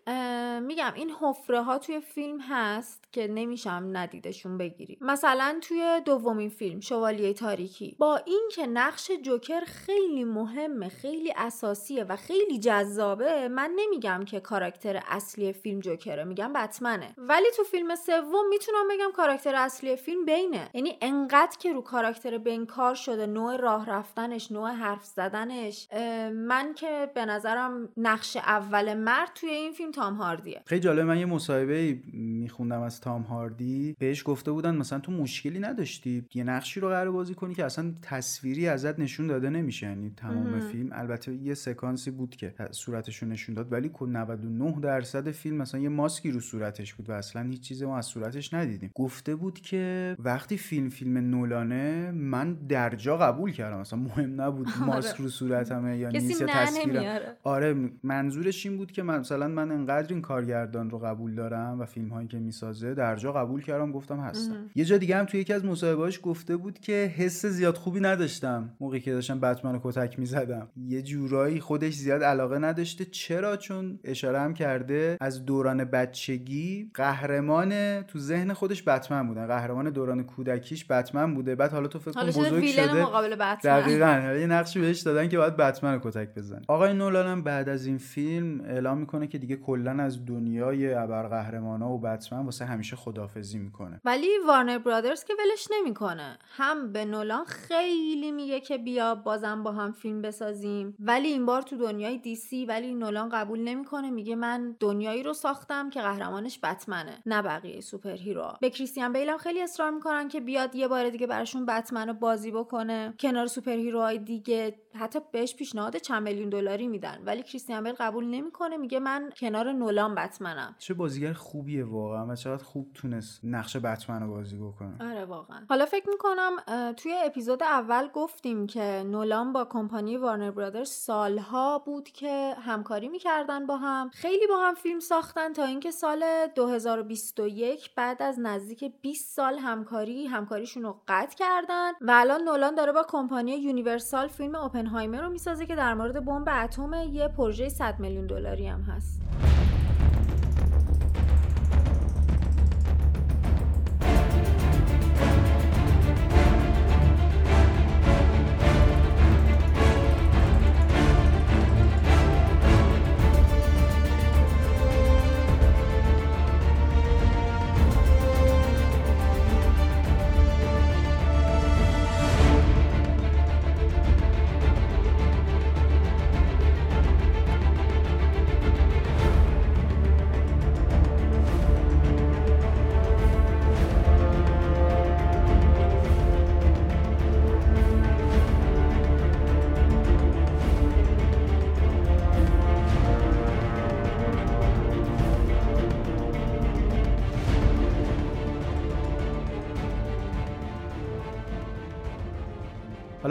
میگم 0.62 0.92
این 0.94 1.10
حفره 1.20 1.62
ها 1.62 1.78
توی 1.78 2.00
فیلم 2.00 2.40
هست 2.40 3.04
که 3.12 3.28
نمیشم 3.28 3.90
ندیدشون 3.92 4.58
بگیری. 4.58 4.98
مثلا 5.00 5.58
توی 5.62 6.00
دومین 6.04 6.48
فیلم 6.48 6.80
شوالیه 6.80 7.32
تاریکی. 7.32 7.96
با 7.98 8.16
اینکه 8.16 8.66
نقش 8.66 9.10
جوکر 9.22 9.60
خیلی 9.60 10.24
مهمه 10.24 10.88
خیلی 10.88 11.32
اساسیه 11.36 12.04
و 12.04 12.16
خیلی 12.16 12.58
جذابه 12.58 13.48
من 13.48 13.72
نمیگم 13.76 14.24
که 14.26 14.40
کاراکتر 14.40 15.02
اصلی 15.08 15.52
فیلم 15.52 15.80
جوکره 15.80 16.24
میگم 16.24 16.52
بتمنه. 16.52 17.14
ولی 17.16 17.46
تو 17.56 17.64
فیلم 17.64 17.96
سوم 17.96 18.48
می‌تونم 18.48 18.88
بگم 18.90 19.10
کاراکتر 19.16 19.54
اصلی 19.54 19.96
فیلم 19.96 20.24
بینه. 20.24 20.67
یعنی 20.74 20.98
انقدر 21.02 21.56
که 21.58 21.72
رو 21.72 21.80
کاراکتر 21.80 22.38
بین 22.38 22.66
کار 22.66 22.94
شده 22.94 23.26
نوع 23.26 23.56
راه 23.56 23.90
رفتنش 23.90 24.52
نوع 24.52 24.70
حرف 24.70 25.04
زدنش 25.04 25.88
من 26.34 26.74
که 26.76 27.10
به 27.14 27.24
نظرم 27.24 27.88
نقش 27.96 28.36
اول 28.36 28.94
مرد 28.94 29.30
توی 29.34 29.50
این 29.50 29.72
فیلم 29.72 29.90
تام 29.90 30.14
هاردیه. 30.14 30.62
خیلی 30.66 30.80
جالب 30.80 31.06
من 31.06 31.18
یه 31.18 31.26
مصاحبه 31.26 31.98
میخوندم 32.12 32.82
از 32.82 33.00
تام 33.00 33.22
هاردی. 33.22 33.96
بهش 33.98 34.22
گفته 34.26 34.52
بودن 34.52 34.76
مثلا 34.76 34.98
تو 34.98 35.12
مشکلی 35.12 35.58
نداشتی 35.58 36.24
یه 36.34 36.44
نقشی 36.44 36.80
رو 36.80 36.88
قرار 36.88 37.10
بازی 37.10 37.34
کنی 37.34 37.54
که 37.54 37.64
اصلا 37.64 37.94
تصویری 38.02 38.68
ازت 38.68 38.98
نشون 38.98 39.26
داده 39.26 39.50
نمیشه. 39.50 39.86
یعنی 39.86 40.12
تمام 40.16 40.60
فیلم 40.60 40.90
البته 40.92 41.34
یه 41.34 41.54
سکانسی 41.54 42.10
بود 42.10 42.36
که 42.36 42.54
صورتش 42.70 43.22
رو 43.22 43.28
نشون 43.28 43.54
داد 43.54 43.72
ولی 43.72 43.90
99 44.00 44.80
درصد 44.80 45.30
فیلم 45.30 45.56
مثلا 45.56 45.80
یه 45.80 45.88
ماسکی 45.88 46.30
رو 46.30 46.40
صورتش 46.40 46.94
بود 46.94 47.10
و 47.10 47.12
اصلا 47.12 47.42
هیچ 47.42 47.60
چیزی 47.60 47.86
ما 47.86 47.98
از 47.98 48.06
صورتش 48.06 48.54
ندیدیم. 48.54 48.90
گفته 48.94 49.34
بود 49.34 49.60
که 49.60 50.16
وقتی 50.18 50.56
فیلم 50.58 50.88
فیلم 50.88 51.18
نولانه 51.18 52.10
من 52.10 52.54
درجا 52.54 53.16
قبول 53.16 53.52
کردم. 53.52 53.80
مثلا 53.80 53.98
مهم 53.98 54.40
نبود 54.40 54.68
آره. 54.76 54.84
ماسک 54.86 55.16
رو 55.16 55.28
صورتمه 55.28 55.98
یا 55.98 56.08
نیست 56.08 56.44
تصویر 56.44 57.00
آره 57.44 57.90
منظورش 58.02 58.66
این 58.66 58.76
بود 58.76 58.92
که 58.92 59.02
مثلا 59.02 59.48
من 59.48 59.70
انقدر 59.72 60.12
این 60.12 60.22
کارگردان 60.22 60.90
رو 60.90 60.98
قبول 60.98 61.34
دارم 61.34 61.80
و 61.80 61.84
فیلم 61.84 62.08
هایی 62.08 62.28
که 62.28 62.38
می‌سازه 62.38 62.94
درجا 62.94 63.32
قبول 63.32 63.62
کردم 63.62 63.92
گفتم 63.92 64.20
هستم. 64.20 64.70
یه 64.74 64.84
جا 64.84 64.98
دیگه 64.98 65.16
هم 65.16 65.24
توی 65.24 65.40
یکی 65.40 65.52
از 65.52 65.64
مصاحبه‌هاش 65.64 66.20
گفته 66.22 66.56
بود 66.56 66.78
که 66.78 67.12
حس 67.16 67.46
زیاد 67.46 67.74
خوبی 67.74 68.00
نداشتم 68.00 68.70
موقعی 68.80 69.00
که 69.00 69.12
داشتم 69.12 69.40
بتمن 69.40 69.72
رو 69.72 69.80
کتک 69.82 70.18
می‌زدم. 70.18 70.68
یه 70.76 71.02
جورایی 71.02 71.60
خودش 71.60 71.94
زیاد 71.94 72.22
علاقه 72.22 72.58
نداشته. 72.58 73.04
چرا؟ 73.04 73.56
چون 73.56 73.98
اشاره 74.04 74.40
هم 74.40 74.54
کرده 74.54 75.16
از 75.20 75.44
دوران 75.44 75.84
بچگی 75.84 76.90
قهرمان 76.94 78.02
تو 78.02 78.18
ذهن 78.18 78.52
خودش 78.52 78.88
بتمن 78.88 79.26
بودن. 79.26 79.46
قهرمان 79.46 79.90
دوران 79.90 80.22
کودکیش 80.38 80.86
بتمن 80.90 81.34
بوده. 81.34 81.54
بعد 81.54 81.72
حالا 81.72 81.88
تو 81.88 81.98
فکر 81.98 82.12
کن 82.12 82.26
بزرگ 82.26 82.66
شده. 82.66 83.02
مقابل 83.02 83.34
بتمن. 83.34 83.80
دقیقاً. 83.80 84.34
یه 84.40 84.46
نقشی 84.46 84.80
بهش 84.80 85.00
دادن 85.00 85.28
که 85.28 85.38
باید 85.38 85.56
بتمن 85.56 85.94
رو 85.94 86.00
کتک 86.10 86.34
بزنه. 86.34 86.62
آقای 86.68 86.94
نولان 86.94 87.26
هم 87.26 87.42
بعد 87.42 87.68
از 87.68 87.86
این 87.86 87.98
فیلم 87.98 88.60
اعلام 88.60 88.98
می‌کنه 88.98 89.26
که 89.26 89.38
دیگه 89.38 89.56
کلا 89.56 90.02
از 90.02 90.26
دنیای 90.26 90.94
ابرقهرمانا 90.94 91.90
و 91.90 92.00
بتمن 92.00 92.44
واسه 92.44 92.64
همیشه 92.64 92.96
خدافزی 92.96 93.58
می‌کنه. 93.58 94.00
ولی 94.04 94.28
وارنر 94.46 94.78
برادرز 94.78 95.24
که 95.24 95.34
ولش 95.38 95.68
نمی‌کنه. 95.78 96.38
هم 96.56 96.92
به 96.92 97.04
نولان 97.04 97.44
خیلی 97.44 98.32
میگه 98.32 98.60
که 98.60 98.78
بیا 98.78 99.14
بازم 99.14 99.62
با 99.62 99.72
هم 99.72 99.92
فیلم 99.92 100.22
بسازیم. 100.22 100.94
ولی 101.00 101.28
این 101.28 101.46
بار 101.46 101.62
تو 101.62 101.76
دنیای 101.76 102.18
دیسی 102.18 102.66
ولی 102.66 102.94
نولان 102.94 103.28
قبول 103.28 103.60
نمی‌کنه. 103.60 104.10
میگه 104.10 104.36
من 104.36 104.76
دنیایی 104.80 105.22
رو 105.22 105.32
ساختم 105.32 105.90
که 105.90 106.00
قهرمانش 106.00 106.58
بتمنه 106.62 107.22
نه 107.26 107.42
بقیه 107.42 107.80
superhero 107.80 108.52
به 108.60 108.70
کریستیان 108.70 109.12
بیل 109.12 109.28
هم 109.28 109.38
خیلی 109.38 109.62
اصرار 109.62 109.90
می‌کنن 109.90 110.27
که 110.28 110.40
بیاد 110.40 110.74
یه 110.74 110.88
بار 110.88 111.10
دیگه 111.10 111.26
براشون 111.26 111.66
بتمن 111.66 112.12
بازی 112.12 112.50
بکنه 112.50 113.14
کنار 113.20 113.46
superhero 113.46 113.72
های 113.72 114.18
دیگه. 114.18 114.74
حتی 114.98 115.18
بهش 115.32 115.54
پیشنهاد 115.54 115.96
چند 115.96 116.22
میلیون 116.22 116.48
دلاری 116.48 116.88
میدن. 116.88 117.22
ولی 117.24 117.42
کریستیان 117.42 117.84
بیل 117.84 117.92
قبول 117.92 118.26
نمی‌کنه. 118.26 118.76
میگه 118.76 119.00
من 119.00 119.30
کنار 119.36 119.72
نولان 119.72 120.14
بتمنم. 120.14 120.74
چه 120.78 120.94
بازیگر 120.94 121.32
خوبیه 121.32 121.84
واقعا 121.84 122.26
و 122.26 122.34
چقدر 122.34 122.64
خوب 122.64 122.90
تونست 122.94 123.40
نقش 123.44 123.76
بتمن 123.76 124.22
رو 124.22 124.34
بازی 124.34 124.56
بکنه. 124.56 125.10
آره 125.10 125.24
واقعا. 125.24 125.66
حالا 125.68 125.86
فکر 125.86 126.10
می‌کنم 126.10 126.56
توی 126.92 127.14
اپیزود 127.24 127.62
اول 127.62 128.08
گفتیم 128.08 128.66
که 128.66 129.04
نولان 129.06 129.52
با 129.52 129.64
کمپانی 129.64 130.16
وارنر 130.16 130.50
برادرز 130.50 130.90
سالها 130.90 131.78
بود 131.78 132.08
که 132.08 132.54
همکاری 132.60 133.08
می‌کردن 133.08 133.66
با 133.66 133.76
هم. 133.76 134.10
خیلی 134.12 134.46
با 134.46 134.58
هم 134.58 134.74
فیلم 134.74 135.00
ساختن 135.00 135.52
تا 135.52 135.64
اینکه 135.64 135.90
سال 135.90 136.24
2021 136.54 137.94
بعد 137.94 138.22
از 138.22 138.38
نزدیک 138.40 138.92
20 139.00 139.36
سال 139.36 139.58
همکاری 139.58 140.26
همکاریشون 140.26 140.82
رو 140.82 141.00
قطع 141.08 141.36
کردن 141.36 141.92
و 142.00 142.10
الان 142.14 142.42
نولان 142.42 142.74
داره 142.74 142.92
با 142.92 143.06
کمپانی 143.08 143.52
یونیورسال 143.52 144.28
فیلم 144.28 144.54
اوپنهایمر 144.88 145.20
رو 145.20 145.28
می‌سازه 145.28 145.66
که 145.66 145.76
در 145.76 145.94
مورد 145.94 146.24
بمب 146.24 146.48
اتم 146.64 146.94
یه 147.12 147.28
پروژه 147.28 147.68
100 147.68 148.00
میلیون 148.00 148.26
دلاری 148.26 148.66
هم 148.66 148.80
هست. 148.82 149.20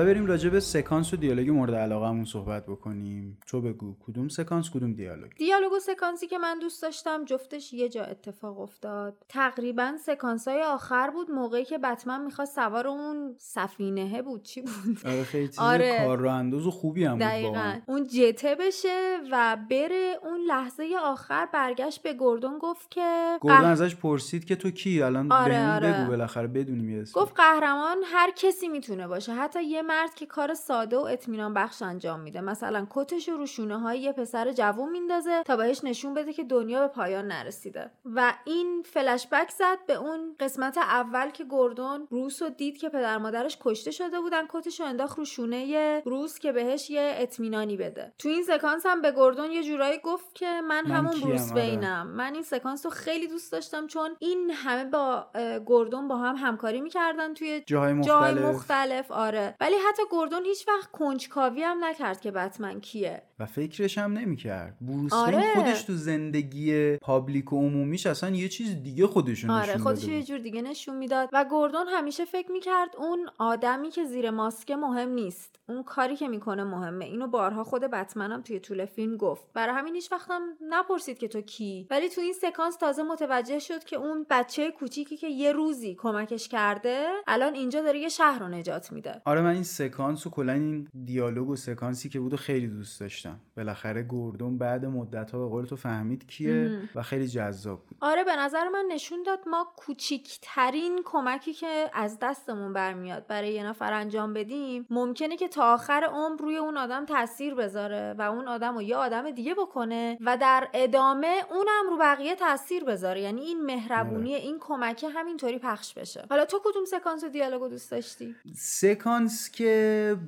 بریم 0.08 0.26
راجع 0.26 0.50
به 0.50 0.60
سکانس 0.60 1.14
و 1.14 1.18
دیالوگ 1.18 1.50
مورد 1.50 1.76
علاقه 1.76 2.26
صحبت 2.26 2.66
بکنیم. 2.66 3.40
تو 3.48 3.62
بگو 3.62 3.96
کدوم 4.08 4.28
سکانس 4.28 4.70
کدوم 4.70 4.94
دیالوگ؟ 4.94 5.32
دیالوگ 5.38 5.72
و 5.72 5.80
سکانسی 5.80 6.28
که 6.28 6.38
من 6.38 6.60
دوست 6.60 6.82
داشتم 6.82 7.26
جفتش 7.26 7.74
یه 7.74 7.90
جا 7.90 8.04
اتفاق 8.04 8.60
افتاد. 8.60 9.26
تقریبا 9.30 9.98
سکانس 10.06 10.48
های 10.48 10.62
آخر 10.62 11.10
بود 11.10 11.32
موقعی 11.32 11.66
که 11.66 11.78
بتمن 11.78 12.26
می‌خواست 12.26 12.56
سوار 12.56 12.88
اون 12.88 13.36
سفینه 13.38 14.22
بود. 14.22 14.44
چی 14.44 14.62
بود؟ 14.62 15.00
آره 15.06 15.24
خیلی 15.24 15.50
آره. 15.58 16.06
کار 16.06 16.18
رو 16.18 16.30
انداز 16.30 16.68
و 16.68 16.72
خوبی 16.72 17.06
هم 17.06 17.18
بود 17.18 17.82
اون 17.86 18.08
جته 18.08 18.56
بشه 18.60 19.18
و 19.32 19.58
بره 19.70 20.20
اون 20.24 20.40
لحظه 20.48 20.96
آخر 21.04 21.46
برگشت 21.54 22.02
به 22.02 22.14
گردون 22.20 22.58
گفت 22.58 22.92
که 22.92 23.38
گردون 23.42 23.66
ازش 23.66 23.96
پرسید 23.96 24.46
که 24.46 24.56
تو 24.56 24.72
کی؟ 24.72 25.02
الان 25.02 25.32
آره 25.32 25.76
آره. 25.76 25.94
بگو 25.94 26.08
بالاخره 26.08 26.48
بدونیم 26.48 27.04
گفت 27.14 27.34
قهرمان 27.36 27.98
هر 28.06 28.32
کسی 28.36 28.68
می‌تونه 28.68 29.08
باشه. 29.08 29.34
حتی 29.34 29.64
یه 29.64 29.82
مرد 29.98 30.16
که 30.16 30.26
کار 30.26 30.54
ساده 30.54 30.98
و 30.98 31.02
اطمینان 31.02 31.54
بخش 31.54 31.82
انجام 31.82 32.20
میده. 32.20 32.42
مثلا 32.42 32.88
کتش 32.90 33.30
رو 33.30 33.46
شونه 33.46 33.80
های 33.80 34.00
یه 34.00 34.12
پسر 34.12 34.52
جوون 34.52 34.90
میندازه 34.90 35.44
تا 35.44 35.56
بهش 35.56 35.84
نشون 35.84 36.14
بده 36.14 36.34
که 36.34 36.44
دنیا 36.44 36.82
به 36.82 36.88
پایان 36.88 37.28
نرسیده. 37.28 37.92
و 38.06 38.34
این 38.46 38.84
فلشبک 38.86 39.50
زد 39.50 39.78
به 39.88 39.94
اون 39.94 40.36
قسمت 40.40 40.78
اول 40.78 41.30
که 41.30 41.46
گردون 41.50 42.06
بروس 42.12 42.42
رو 42.42 42.50
دید 42.50 42.78
که 42.78 42.90
پدر 42.90 43.18
مادرش 43.18 43.58
کشته 43.62 43.92
شده 43.92 44.20
بودن 44.20 44.44
کتش 44.50 44.80
رو 44.80 44.86
انداخت 44.86 45.18
رو 45.18 45.26
شونه 45.26 46.02
بروس 46.06 46.40
که 46.40 46.52
بهش 46.52 46.90
یه 46.90 47.16
اطمینانی 47.18 47.78
بده. 47.78 48.14
تو 48.18 48.30
این 48.30 48.44
سکانس 48.44 48.86
هم 48.86 49.02
به 49.02 49.12
گردون 49.12 49.52
یه 49.52 49.64
جورایی 49.64 50.00
گفت 50.04 50.36
که 50.36 50.62
من, 50.62 50.62
من 50.62 50.92
همون؟ 50.92 51.22
بروس 51.22 51.52
آره. 51.52 51.62
وینم 51.62 52.08
من 52.08 52.34
این 52.34 52.44
سکانس 52.44 52.86
رو 52.86 52.92
خیلی 52.92 53.28
دوست 53.28 53.52
داشتم 53.52 53.88
چون 53.88 54.16
این 54.20 54.52
همه 54.52 54.86
با 54.86 55.28
اه، 55.36 55.60
گردون 55.66 56.08
با 56.08 56.18
هم 56.18 56.36
همکاری 56.36 56.82
می‌کردن 56.82 57.34
توی 57.34 57.64
جاهای 57.66 58.02
جای 58.02 58.34
مختلف. 58.34 58.56
مختلف 58.56 59.12
آره. 59.12 59.56
ولی 59.60 59.76
حتی 59.88 60.04
گردون 60.12 60.46
هیچ 60.46 60.68
وقت 60.68 60.92
کنجکاوی 60.92 61.64
هم 61.64 61.86
نکرد 61.86 62.22
که 62.22 62.32
بتمن 62.32 62.80
کیه. 62.80 63.22
و 63.40 63.46
فکرش 63.46 63.98
هم 63.98 64.14
نمی‌کرد. 64.14 64.78
بروس 64.82 65.14
آره. 65.14 65.54
خودش 65.56 65.84
تو 65.84 65.94
زندگی 65.94 66.98
پابلیک 66.98 67.54
و 67.54 67.56
عمومیش 67.56 68.06
اصلا 68.06 68.30
یه 68.30 68.50
چیز 68.50 68.84
دیگه 68.84 69.08
خودشون 69.08 69.50
آره 69.50 69.70
نشون 69.70 69.84
خودش 69.84 70.04
یه. 70.04 70.24
جور 70.24 70.38
دیگه 70.38 70.62
نشون 70.62 70.96
می‌داد. 70.96 71.30
و 71.34 71.46
گردون 71.52 71.88
همیشه 71.88 72.26
فکر 72.26 72.52
می‌کرد 72.52 72.96
اون 72.98 73.30
آدمی 73.38 73.90
که 73.90 74.06
زیر 74.06 74.30
ماسک 74.30 74.72
مهم 74.72 75.10
نیست. 75.10 75.60
اون 75.70 75.84
کاری 75.84 76.16
که 76.16 76.28
می‌کنه 76.28 76.64
مهمه. 76.64 77.06
اینو 77.06 77.28
بارها 77.28 77.64
خود 77.64 77.82
بتمن 77.82 78.32
هم 78.32 78.42
توی 78.42 78.60
طول 78.60 78.86
فیلم 78.86 79.18
گفت. 79.18 79.46
برای 79.54 79.76
همین 79.76 79.96
هیچ 79.96 80.12
وقتم 80.12 80.42
نپرسید 80.70 81.18
که 81.18 81.28
تو 81.28 81.42
کی. 81.42 81.88
ولی 81.90 82.10
تو 82.10 82.22
این 82.22 82.34
سکانس 82.34 82.76
تازه 82.78 83.04
متوجه 83.04 83.60
شد 83.60 83.84
که 83.84 83.96
اون 83.96 84.26
بچه 84.30 84.72
کوچیکی 84.72 85.18
که 85.18 85.28
یه 85.28 85.52
روزی 85.52 85.96
کمکش 85.96 86.48
کرده 86.48 87.08
الان 87.28 87.54
اینجا 87.54 87.82
داره 87.82 88.00
یه 88.00 88.10
شهر 88.10 88.40
رو 88.40 88.48
نجات 88.48 88.92
میده. 88.92 89.22
آره 89.26 89.42
من 89.42 89.54
این 89.54 89.64
سکانس 89.78 90.28
و 90.28 90.30
کلا 90.30 90.54
این 90.54 90.88
دیالوگ 91.06 91.50
و 91.50 91.56
سکانسی 91.56 92.10
که 92.10 92.20
بود 92.20 92.34
و 92.34 92.38
خیلی 92.38 92.68
دوست 92.68 93.00
داشتم. 93.00 93.40
بالاخره 93.58 94.06
گردون 94.10 94.58
بعد 94.58 94.86
مدت 94.86 95.32
ها 95.32 95.40
به 95.40 95.46
قول 95.46 95.66
تو 95.66 95.76
فهمید 95.76 96.28
کیه 96.28 96.54
مهم. 96.54 96.90
و 96.96 97.02
خیلی 97.04 97.28
جذاب 97.28 97.80
بود. 97.86 97.98
آره 98.02 98.24
به 98.24 98.36
نظر 98.36 98.70
من 98.70 98.86
نشون 98.92 99.24
داد 99.24 99.40
ما 99.48 99.68
کوچیکترین 99.78 101.02
کمکی 101.06 101.54
که 101.54 101.90
از 101.94 102.18
دستمون 102.22 102.74
برمیاد 102.74 103.28
برای 103.28 103.54
یه 103.54 103.66
نفر 103.66 103.94
انجام 103.94 104.34
بدیم 104.34 104.86
ممکنه 104.90 105.38
که 105.38 105.48
تا 105.48 105.74
آخر 105.74 106.08
عمر 106.12 106.42
روی 106.42 106.58
اون 106.58 106.78
آدم 106.78 107.06
تاثیر 107.06 107.56
بذاره 107.56 108.16
و 108.18 108.22
اون 108.22 108.48
آدم 108.48 108.76
رو 108.76 108.82
یه 108.82 108.96
آدم 108.96 109.32
دیگه 109.32 109.56
بکنه 109.56 110.18
و 110.22 110.38
در 110.38 110.68
ادامه 110.74 111.42
اونم 111.52 111.90
رو 111.90 111.98
بقیه 111.98 112.36
تاثیر 112.36 112.84
بذاره. 112.84 113.22
یعنی 113.22 113.42
این 113.42 113.66
مهربونی 113.66 114.36
این 114.36 114.58
کمکه 114.60 115.10
همینطوری 115.10 115.60
پخش 115.60 115.94
بشه. 115.94 116.26
حالا 116.30 116.46
تو 116.46 116.62
کدوم 116.64 116.86
سکانس 116.86 117.24
و 117.24 117.30
دیالوگو 117.30 117.68
دوست 117.68 117.92
داشتی؟ 117.92 118.36
سکانس 118.56 119.52
که 119.52 119.67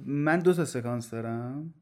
من 0.06 0.40
دو 0.40 0.54
تا 0.54 0.66
سکانس 0.66 1.10
دارم. 1.10 1.74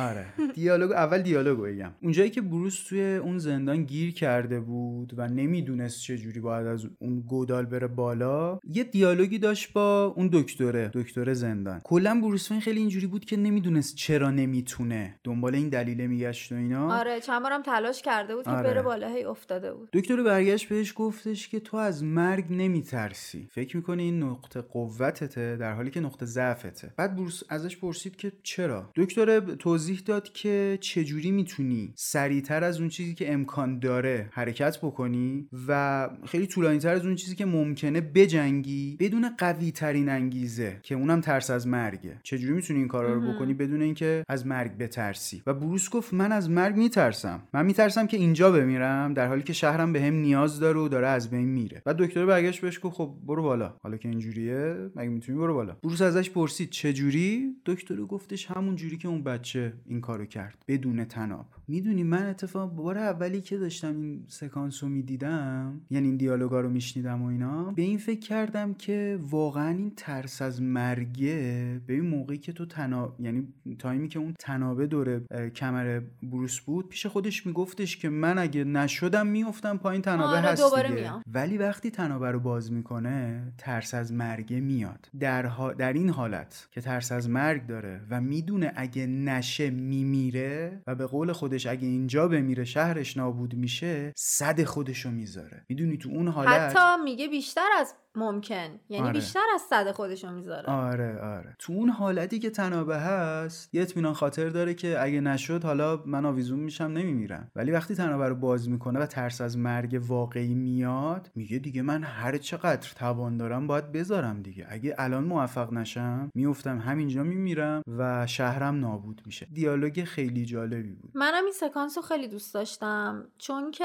آره. 0.00 0.26
دیالوگ 0.54 0.92
اول 0.92 1.22
دیالوگو 1.22 1.62
بگم. 1.62 1.92
اونجایی 2.02 2.30
که 2.30 2.40
بروس 2.40 2.84
توی 2.88 3.16
اون 3.16 3.38
زندان 3.38 3.84
گیر 3.84 4.14
کرده 4.14 4.60
بود 4.60 5.12
و 5.16 5.28
نمی‌دونست 5.28 6.00
چه 6.00 6.18
جوری 6.18 6.40
باید 6.40 6.66
از 6.66 6.86
اون 6.98 7.20
گودال 7.20 7.66
بره 7.66 7.86
بالا 7.86 8.58
یه 8.64 8.84
دیالوگی 8.84 9.38
داشت 9.38 9.72
با 9.72 10.14
اون 10.16 10.30
دکتره 10.32 10.90
دکتر 10.94 11.32
زندان. 11.32 11.80
کلا 11.84 12.20
بروس 12.20 12.50
وین 12.50 12.60
خیلی 12.60 12.80
اینجوری 12.80 13.06
بود 13.06 13.24
که 13.24 13.36
نمی‌دونست 13.36 13.94
چرا 13.94 14.30
نمی‌تونه. 14.30 15.14
دنبال 15.24 15.54
این 15.54 15.68
دلیله 15.68 16.06
میگشت 16.06 16.52
و 16.52 16.54
اینا. 16.54 16.94
آره 16.98 17.20
چند 17.20 17.42
بارم 17.42 17.62
تلاش 17.62 18.02
کرده 18.02 18.36
بود 18.36 18.44
که 18.44 18.50
آره. 18.50 18.62
بره 18.62 18.82
بالا 18.82 19.08
هی 19.08 19.24
افتاده 19.24 19.72
بود. 19.74 19.88
دکتر 19.92 20.22
برگشت 20.22 20.68
بهش 20.68 20.92
گفتش 20.96 21.48
که 21.48 21.60
تو 21.60 21.76
از 21.76 22.04
مرگ 22.04 22.44
نمیترسی. 22.50 23.48
فکر 23.50 23.76
می‌کنی 23.76 24.02
این 24.02 24.22
نقطه 24.22 24.60
قوتته 24.60 25.56
در 25.56 25.72
حالی 25.72 25.90
که 25.90 26.00
نقطه 26.00 26.26
ضعفته. 26.26 26.92
بعد 26.96 27.16
بروس 27.16 27.42
ازش 27.48 27.76
پرسید 27.76 28.16
که 28.16 28.32
چرا؟ 28.42 28.90
دکتر 28.96 29.40
توضیح 29.58 30.00
داد 30.06 30.32
که 30.32 30.78
چجوری 30.80 31.30
می‌تونی 31.30 31.92
سریعتر 31.96 32.64
از 32.64 32.80
اون 32.80 32.88
چیزی 32.88 33.14
که 33.14 33.32
امکان 33.32 33.78
داره 33.78 34.28
حرکت 34.32 34.78
بکنی 34.82 35.48
و 35.68 36.10
خیلی 36.26 36.46
طولانی 36.46 36.78
تر 36.78 36.94
از 36.94 37.06
اون 37.06 37.14
چیزی 37.14 37.36
که 37.36 37.46
ممکنه 37.46 38.00
بجنگی 38.00 38.96
بدون 39.00 39.30
قوی 39.38 39.70
ترین 39.70 40.08
انگیزه 40.08 40.80
که 40.82 40.94
اونم 40.94 41.20
ترس 41.20 41.50
از 41.50 41.66
مرگه. 41.66 42.20
چجوری 42.22 42.52
می‌تونی 42.52 42.78
این 42.78 42.88
کارا 42.88 43.14
رو. 43.14 43.32
بکنی 43.32 43.54
بدون 43.54 43.82
اینکه 43.82 44.24
از 44.28 44.46
مرگ 44.46 44.78
بترسی؟ 44.78 45.42
و 45.46 45.54
بروس 45.54 45.90
گفت 45.90 46.14
من 46.14 46.32
از 46.32 46.50
مرگ 46.50 46.76
میترسم. 46.76 47.42
من 47.54 47.66
میترسم 47.66 48.06
که 48.06 48.16
اینجا 48.16 48.50
بمیرم 48.50 49.14
در 49.14 49.26
حالی 49.26 49.42
که 49.42 49.52
شهرم 49.52 49.92
بهم 49.92 50.14
نیاز 50.14 50.60
داره 50.60 50.80
و 50.80 50.88
داره 50.88 51.06
از 51.06 51.30
بین 51.30 51.48
میره. 51.48 51.82
و 51.86 51.94
دکتر 51.94 52.26
برگشت 52.26 52.60
بهش 52.60 52.80
گفت 52.82 52.96
خب 52.96 53.14
برو 53.26 53.42
بالا. 53.42 53.74
حالا 53.82 53.96
که 53.96 54.08
اینجوریه 54.08 54.76
مگه 54.96 55.08
می‌تونی 55.08 55.38
برو 55.38 55.54
بالا؟ 55.54 55.76
بروس 55.82 56.02
ازش 56.02 56.30
پرسید 56.30 56.70
چه 56.70 56.92
جوری 56.92 57.56
دکتر 57.66 57.96
گفتش 57.96 58.46
همون 58.46 58.76
جوری 58.76 58.96
که 58.96 59.08
اون 59.08 59.21
بچه 59.22 59.72
این 59.86 60.00
کارو 60.00 60.26
کرد 60.26 60.64
بدون 60.68 61.04
تناب. 61.04 61.46
می‌دونی 61.72 62.02
من 62.02 62.26
اتفاق 62.26 62.74
بار 62.74 62.98
اولی 62.98 63.40
که 63.40 63.58
داشتم 63.58 64.00
این 64.00 64.24
سکانس 64.28 64.82
رو 64.82 64.88
می‌دیدم 64.88 65.80
یعنی 65.90 66.06
این 66.06 66.16
دیالوگا 66.16 66.60
رو 66.60 66.68
میشنیدم 66.70 67.22
و 67.22 67.26
اینا 67.26 67.64
به 67.64 67.82
این 67.82 67.98
فکر 67.98 68.20
کردم 68.20 68.74
که 68.74 69.18
واقعا 69.22 69.68
این 69.68 69.92
ترس 69.96 70.42
از 70.42 70.62
مرگه 70.62 71.80
به 71.86 71.94
این 71.94 72.06
موقعی 72.06 72.38
که 72.38 72.52
تو 72.52 72.66
تناب 72.66 73.20
یعنی 73.20 73.48
تایمی 73.78 74.08
که 74.08 74.18
اون 74.18 74.34
تنابه 74.38 74.86
دور 74.86 75.22
اه، 75.30 75.48
کمر 75.50 76.00
بروس 76.22 76.60
بود 76.60 76.88
پیش 76.88 77.06
خودش 77.06 77.46
میگفتش 77.46 77.96
که 77.96 78.08
من 78.08 78.38
اگه 78.38 78.64
نشدم 78.64 79.26
میفتم 79.26 79.76
پایین 79.76 80.02
تنابه 80.02 80.36
آره، 80.36 80.48
هست 80.48 80.62
دوباره 80.62 80.88
دیگه. 80.88 81.00
میام. 81.00 81.22
ولی 81.26 81.58
وقتی 81.58 81.90
تنابه 81.90 82.30
رو 82.30 82.40
باز 82.40 82.72
می‌کنه 82.72 83.42
ترس 83.58 83.94
از 83.94 84.12
مرگه 84.12 84.60
میاد 84.60 85.08
در, 85.20 85.46
ها- 85.46 85.72
در 85.72 85.92
این 85.92 86.08
حالت 86.08 86.68
که 86.70 86.80
ترس 86.80 87.12
از 87.12 87.30
مرگ 87.30 87.66
داره 87.66 88.00
و 88.10 88.20
می‌دونه 88.20 88.72
اگه 88.76 89.06
نشه 89.06 89.70
میمیره 89.70 90.82
و 90.86 90.94
به 90.94 91.06
قول 91.06 91.32
خودش 91.32 91.61
اگه 91.66 91.88
اینجا 91.88 92.28
بمیره 92.28 92.64
شهرش 92.64 93.16
نابود 93.16 93.54
میشه 93.54 94.12
صد 94.16 94.64
خودشو 94.64 95.10
می‌ذاره. 95.10 95.64
می‌دونی 95.68 95.96
تو 95.96 96.08
اون 96.08 96.28
حالت 96.28 96.48
حتی 96.48 97.02
میگه 97.04 97.28
بیشتر 97.28 97.68
از 97.80 97.94
ممکن. 98.14 98.80
یعنی 98.88 99.04
آره. 99.04 99.12
بیشتر 99.12 99.44
از 99.54 99.60
صد 99.60 99.92
خودشو 99.92 100.32
می‌ذاره. 100.32 100.66
آره 100.66 101.18
آره. 101.18 101.56
تو 101.58 101.72
اون 101.72 101.88
حالتی 101.88 102.38
که 102.38 102.50
تنابه 102.50 102.96
هست 102.96 103.74
یه 103.74 103.82
اطمینان 103.82 104.12
خاطر 104.12 104.48
داره 104.48 104.74
که 104.74 105.02
اگه 105.02 105.20
نشد 105.20 105.64
حالا 105.64 106.02
من 106.06 106.26
آویزون 106.26 106.60
میشم 106.60 106.84
نمیمیرم. 106.84 107.50
ولی 107.56 107.70
وقتی 107.70 107.94
تنابه 107.94 108.28
رو 108.28 108.34
باز 108.34 108.68
می‌کنه 108.68 109.00
و 109.00 109.06
ترس 109.06 109.40
از 109.40 109.58
مرگ 109.58 110.00
واقعی 110.06 110.54
میاد 110.54 111.30
میگه 111.34 111.58
دیگه 111.58 111.82
من 111.82 112.04
هر 112.04 112.38
چقدر 112.38 112.90
توان 112.96 113.36
دارم 113.36 113.66
باید 113.66 113.92
بذارم 113.92 114.42
دیگه. 114.42 114.66
اگه 114.68 114.94
الان 114.98 115.24
موفق 115.24 115.72
نشم 115.72 116.30
میفتم 116.34 116.78
همینجا 116.78 117.22
میمیرم 117.22 117.82
و 117.98 118.26
شهرم 118.26 118.80
نابود 118.80 119.22
میشه. 119.26 119.46
دیالوگ 119.52 120.04
خیلی 120.04 120.44
جالبی 120.44 120.92
بود. 120.92 121.10
منم 121.14 121.41
این 121.44 121.52
سکانس 121.52 121.98
رو 121.98 122.02
خیلی 122.02 122.28
دوست 122.28 122.54
داشتم 122.54 123.28
چون 123.38 123.70
که 123.70 123.84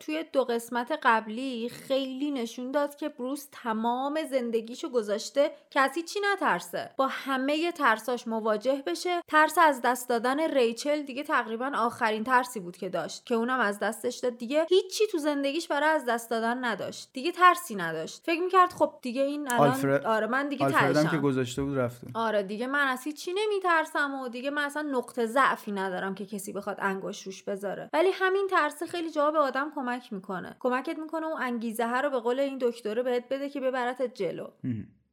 توی 0.00 0.24
دو 0.32 0.44
قسمت 0.44 0.98
قبلی 1.02 1.68
خیلی 1.68 2.30
نشون 2.30 2.70
داد 2.70 2.96
که 2.96 3.08
بروس 3.08 3.46
تمام 3.52 4.18
زندگیشو 4.30 4.88
گذاشته 4.88 5.50
که 5.70 5.80
از 5.80 5.90
هیچی 5.94 6.20
نترسه. 6.32 6.90
با 6.96 7.06
همه 7.06 7.72
ترساش 7.72 8.28
مواجه 8.28 8.82
بشه. 8.86 9.20
ترس 9.28 9.58
از 9.58 9.80
دست 9.84 10.08
دادن 10.08 10.40
ریچل 10.40 11.02
دیگه 11.02 11.22
تقریبا 11.22 11.70
آخرین 11.76 12.24
ترسی 12.24 12.60
بود 12.60 12.76
که 12.76 12.88
داشت 12.88 13.26
که 13.26 13.34
اونم 13.34 13.60
از 13.60 13.78
دستش 13.78 14.16
داد. 14.16 14.38
دیگه 14.38 14.66
هیچی 14.68 15.06
تو 15.06 15.18
زندگیش 15.18 15.68
برای 15.68 15.88
از 15.88 16.04
دست 16.08 16.30
دادن 16.30 16.64
نداشت. 16.64 17.10
دیگه 17.12 17.32
ترسی 17.32 17.74
نداشت. 17.74 18.22
فکر 18.26 18.40
می‌کرد 18.40 18.72
خب 18.72 18.94
دیگه 19.02 19.22
این 19.22 19.52
الان 19.52 19.68
آلفرد- 19.68 20.06
آره 20.06 20.26
من 20.26 20.48
دیگه 20.48 20.64
آلفردم 20.64 21.08
که 21.08 21.18
گذاشته 21.18 21.62
بود 21.62 21.78
رفته. 21.78 22.06
آره 22.14 22.42
دیگه 22.42 22.66
من 22.66 22.86
از 22.88 23.04
هیچی 23.04 23.32
نمیترسم 23.34 24.14
و 24.14 24.28
دیگه 24.28 24.50
من 24.50 24.62
اصلا 24.64 24.82
نقطه 24.82 25.26
ضعفی 25.26 25.72
ندارم 25.72 26.14
که 26.14 26.26
کسی 26.26 26.52
بخواد 26.52 26.76
انگوش 26.94 27.22
روش 27.22 27.42
بذاره. 27.42 27.90
ولی 27.92 28.10
همین 28.12 28.46
ترس 28.50 28.82
خیلی 28.82 29.10
جا 29.10 29.30
به 29.30 29.38
آدم 29.38 29.72
کمک 29.74 30.12
می‌کنه. 30.12 30.56
کمکت 30.60 30.98
می‌کنه 30.98 31.26
اون 31.26 31.42
انگیزه 31.42 31.86
ها 31.86 32.00
رو 32.00 32.10
به 32.10 32.20
قول 32.20 32.40
این 32.40 32.58
دکتره 32.60 33.02
بهت 33.02 33.28
بده 33.28 33.48
که 33.48 33.60
ببرتت 33.60 34.14
جلو. 34.14 34.48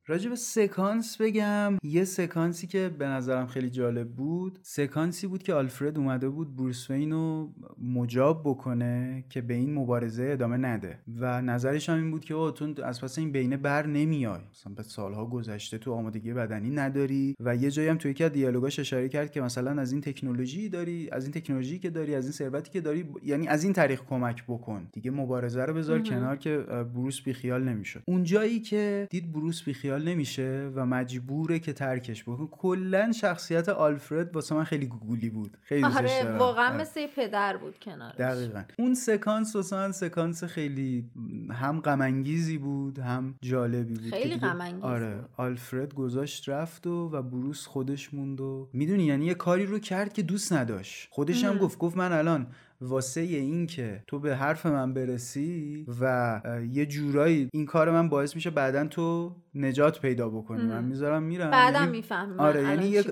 راجع 0.07 0.29
به 0.29 0.35
سکانس 0.35 1.21
بگم. 1.21 1.77
یه 1.83 2.03
سکانسی 2.03 2.67
که 2.67 2.91
به 2.99 3.07
نظرم 3.07 3.47
خیلی 3.47 3.69
جالب 3.69 4.09
بود 4.09 4.59
سکانسی 4.61 5.27
بود 5.27 5.43
که 5.43 5.53
آلفرد 5.53 5.97
اومده 5.97 6.29
بود 6.29 6.55
بروس 6.55 6.89
وین 6.89 7.11
رو 7.11 7.53
مجاب 7.83 8.41
بکنه 8.45 9.23
که 9.29 9.41
به 9.41 9.53
این 9.53 9.73
مبارزه 9.73 10.23
ادامه 10.23 10.57
نده. 10.57 10.99
و 11.19 11.41
نظرش 11.41 11.89
هم 11.89 11.97
این 11.97 12.11
بود 12.11 12.25
که 12.25 12.33
او 12.33 12.51
تو 12.51 12.73
از 12.83 13.01
پس 13.01 13.17
این 13.17 13.31
بینه 13.31 13.57
بر 13.57 13.87
نمیای. 13.87 14.39
مثلا 14.51 14.73
به 14.73 14.83
سالها 14.83 15.25
گذشته 15.25 15.77
تو 15.77 15.93
آمادگی 15.93 16.33
بدنی 16.33 16.69
نداری. 16.69 17.35
و 17.39 17.55
یه 17.55 17.71
جایی 17.71 17.87
هم 17.87 17.97
توی 17.97 18.11
یکی 18.11 18.23
از 18.23 18.31
دیالوگاش 18.31 18.79
اشاره 18.79 19.09
کرد 19.09 19.31
که 19.31 19.41
مثلا 19.41 19.81
از 19.81 19.91
این 19.91 20.01
تکنولوژی 20.01 20.69
داری 20.69 21.09
از 21.11 21.23
این 21.23 21.31
تکنولوژی 21.31 21.79
که 21.79 21.89
داری 21.89 22.15
از 22.15 22.23
این 22.23 22.31
ثروتی 22.31 22.71
که 22.71 22.81
داری 22.81 23.05
یعنی 23.23 23.47
از 23.47 23.63
این 23.63 23.73
طریق 23.73 24.01
کمک 24.09 24.43
بکن. 24.47 24.87
دیگه 24.93 25.11
مبارزه 25.11 25.65
رو 25.65 25.73
بذار 25.73 25.97
مهم. 25.97 26.09
کنار 26.09 26.35
که 26.35 26.57
بروس 26.93 27.21
بیخیال 27.21 27.63
نمی‌شد. 27.63 28.03
اون 28.07 28.23
جایی 28.23 28.59
که 28.59 29.07
دید 29.09 29.31
بروس 29.31 29.63
بیخیال 29.63 29.90
بیخیال 29.91 30.13
نمیشه 30.13 30.71
و 30.75 30.85
مجبوره 30.85 31.59
که 31.59 31.73
ترکش 31.73 32.23
بکنه 32.23 32.47
کلا 32.51 33.11
شخصیت 33.11 33.69
آلفرد 33.69 34.35
واسه 34.35 34.55
من 34.55 34.63
خیلی 34.63 34.85
گوگولی 34.85 35.29
بود 35.29 35.57
خیلی 35.61 35.83
آره 35.83 36.23
دارم. 36.23 36.37
واقعا 36.37 36.67
آره. 36.67 36.77
مثل 36.77 37.07
پدر 37.07 37.57
بود 37.57 37.79
کنارش 37.79 38.15
دقیقا 38.15 38.63
اون 38.79 38.93
سکانس 38.93 39.55
واسه 39.55 39.91
سکانس 39.91 40.43
خیلی 40.43 41.05
هم 41.51 41.79
غمانگیزی 41.79 42.57
بود 42.57 42.99
هم 42.99 43.35
جالبی 43.41 43.93
بود 43.93 44.09
خیلی 44.09 44.37
غم‌انگیز 44.37 44.83
آره. 44.83 45.19
آلفرد 45.37 45.93
گذاشت 45.93 46.49
رفت 46.49 46.87
و 46.87 47.09
و 47.09 47.21
بروس 47.21 47.65
خودش 47.65 48.13
موند 48.13 48.41
و 48.41 48.69
می‌دونی 48.73 49.03
یعنی 49.03 49.25
یه 49.25 49.33
کاری 49.33 49.65
رو 49.65 49.79
کرد 49.79 50.13
که 50.13 50.21
دوست 50.21 50.53
نداشت 50.53 51.07
خودش 51.11 51.43
هم. 51.43 51.57
گفت 51.57 51.77
گفت 51.77 51.97
من 51.97 52.11
الان 52.11 52.47
واسه 52.81 53.21
این 53.21 53.67
که 53.67 54.03
تو 54.07 54.19
به 54.19 54.35
حرف 54.35 54.65
من 54.65 54.93
برسی 54.93 55.85
و 56.01 56.41
یه 56.71 56.85
جورایی 56.85 57.49
این 57.53 57.65
کار 57.65 57.91
من 57.91 58.09
باعث 58.09 58.35
میشه 58.35 58.49
بعدا 58.49 58.87
تو 58.87 59.35
نجات 59.55 60.01
پیدا 60.01 60.29
بکنی. 60.29 60.63
من 60.63 60.83
می‌ذارم 60.83 61.23
میرم. 61.23 61.51
بعدم 61.51 61.79
یعنی- 61.79 61.91
می‌فهمی. 61.91 62.37
آره، 62.39 62.61
یعنی 62.63 62.85
یه- 62.87 63.03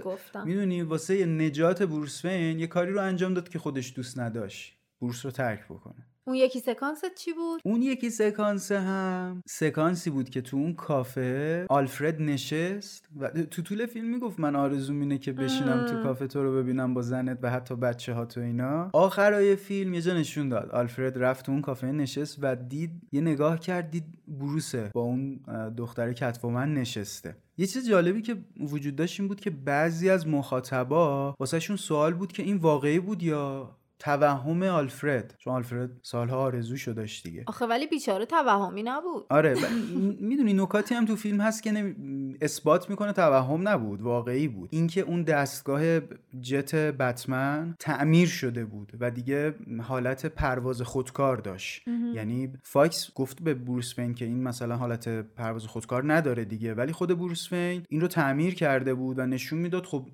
می‌دونی 0.46 0.82
واسه 0.82 1.26
نجات 1.26 1.84
بروس 1.84 2.26
یه 2.26 2.68
کاری 2.68 2.92
رو 2.92 3.02
انجام 3.02 3.34
داد 3.34 3.50
که 3.50 3.60
خودش 3.60 3.94
دوست 3.96 4.20
نداشت. 4.20 4.76
بروس 5.02 5.26
رو 5.26 5.32
ترک 5.32 5.66
بکنه. 5.66 6.09
اون 6.30 6.38
یکی 6.38 6.60
سکانست 6.60 7.16
چی 7.16 7.34
بود؟ 7.34 7.62
اون 7.66 7.82
یکی 7.82 8.10
سکانس 8.10 8.72
هم 8.72 9.42
سکانسی 9.48 10.10
بود 10.10 10.30
که 10.30 10.42
تو 10.42 10.58
اون 10.58 10.74
کافه 10.74 11.66
آلفرد 11.70 12.22
نشست 12.22 13.10
و 13.20 13.30
تو 13.30 13.62
طول 13.62 13.86
فیلم 13.86 14.08
می‌گفت 14.08 14.40
من 14.40 14.56
آرزوم 14.56 15.00
اینه 15.00 15.18
که 15.18 15.32
بشینم 15.32 15.86
تو. 15.86 16.04
کافه 16.04 16.28
تو 16.28 16.44
رو 16.44 16.56
ببینم 16.56 16.94
با 16.94 17.02
زنت 17.02 17.40
و 17.42 17.50
حتی 17.50 17.76
بچه 17.76 18.14
ها 18.14 18.26
تو 18.26 18.42
اینا. 18.42 18.90
آخرای 18.94 19.56
فیلم 19.56 19.94
یه 19.94 20.02
جا 20.02 20.14
نشون 20.14 20.50
داد. 20.50 20.72
آلفرد 20.72 21.18
رفت 21.18 21.46
تو 21.46 21.52
اون 21.52 21.62
کافه 21.62 21.88
نشست 21.88 22.38
و 22.42 22.56
دید 22.56 22.92
یه 23.12 23.22
نگاه 23.22 23.60
کرد 23.60 23.92
دید 23.92 24.06
بروسه 24.28 24.92
با 24.94 25.02
اون 25.02 25.40
دختر 25.78 26.14
کتومن 26.14 26.74
نشسته. 26.74 27.36
یه 27.58 27.68
چیز 27.68 27.90
جالبی 27.90 28.22
که 28.22 28.36
وجود 28.60 28.96
داشت 28.96 29.20
این 29.20 29.28
بود 29.28 29.40
که 29.40 29.50
بعضی 29.50 30.10
از 30.10 30.28
مخاطبا 30.28 31.36
واسهشون 31.40 31.76
سوال 31.76 32.14
بود 32.14 32.32
که 32.32 32.44
این 32.44 32.58
واقعی 32.58 33.00
بود 33.00 33.24
یا 33.24 33.76
توهم 34.00 34.64
آلفرد. 34.64 35.36
چون 35.38 35.54
آلفرد 35.54 35.90
سالها 36.02 36.38
آرزوشو 36.38 36.92
داشت 36.92 37.24
دیگه. 37.24 37.44
آخه 37.48 37.66
ولی 37.66 37.88
بیچاره 37.88 38.26
توهمی 38.26 38.84
نبود. 38.84 39.26
آره 39.30 39.56
می‌دونی 40.30 40.54
نکاتی 40.54 40.96
هم 40.96 41.06
تو 41.06 41.16
فیلم 41.16 41.42
هست 41.42 41.64
که 41.64 41.72
نمی... 41.72 42.36
اثبات 42.42 42.90
می‌کنه 42.90 43.14
توهم 43.14 43.68
نبود 43.68 44.02
واقعی 44.02 44.48
بود. 44.48 44.70
اینکه 44.72 45.02
اون 45.02 45.24
دستگاه 45.24 46.00
جت 46.42 46.76
بتمن 46.76 47.76
تعمیر 47.80 48.28
شده 48.28 48.66
بود 48.66 48.92
و 49.00 49.12
دیگه 49.12 49.56
حالت 49.82 50.26
پرواز 50.26 50.82
خودکار 50.82 51.38
داشت. 51.38 51.88
یعنی 52.14 52.54
فاکس 52.64 53.14
گفت 53.14 53.44
به 53.44 53.54
بروس 53.54 54.00
وین 54.00 54.14
که 54.14 54.26
این 54.26 54.44
مثلا 54.44 54.76
حالت 54.76 55.10
پرواز 55.10 55.66
خودکار 55.66 56.14
نداره 56.14 56.46
دیگه 56.46 56.74
ولی 56.74 56.92
خود 56.92 57.18
بروس 57.18 57.54
وین 57.54 57.84
این 57.90 58.02
رو 58.02 58.08
تعمیر 58.08 58.56
کرده 58.56 58.94
بود 58.94 59.20
و 59.20 59.26
نشون 59.26 59.60
می‌داد 59.60 59.86
خب 59.86 60.06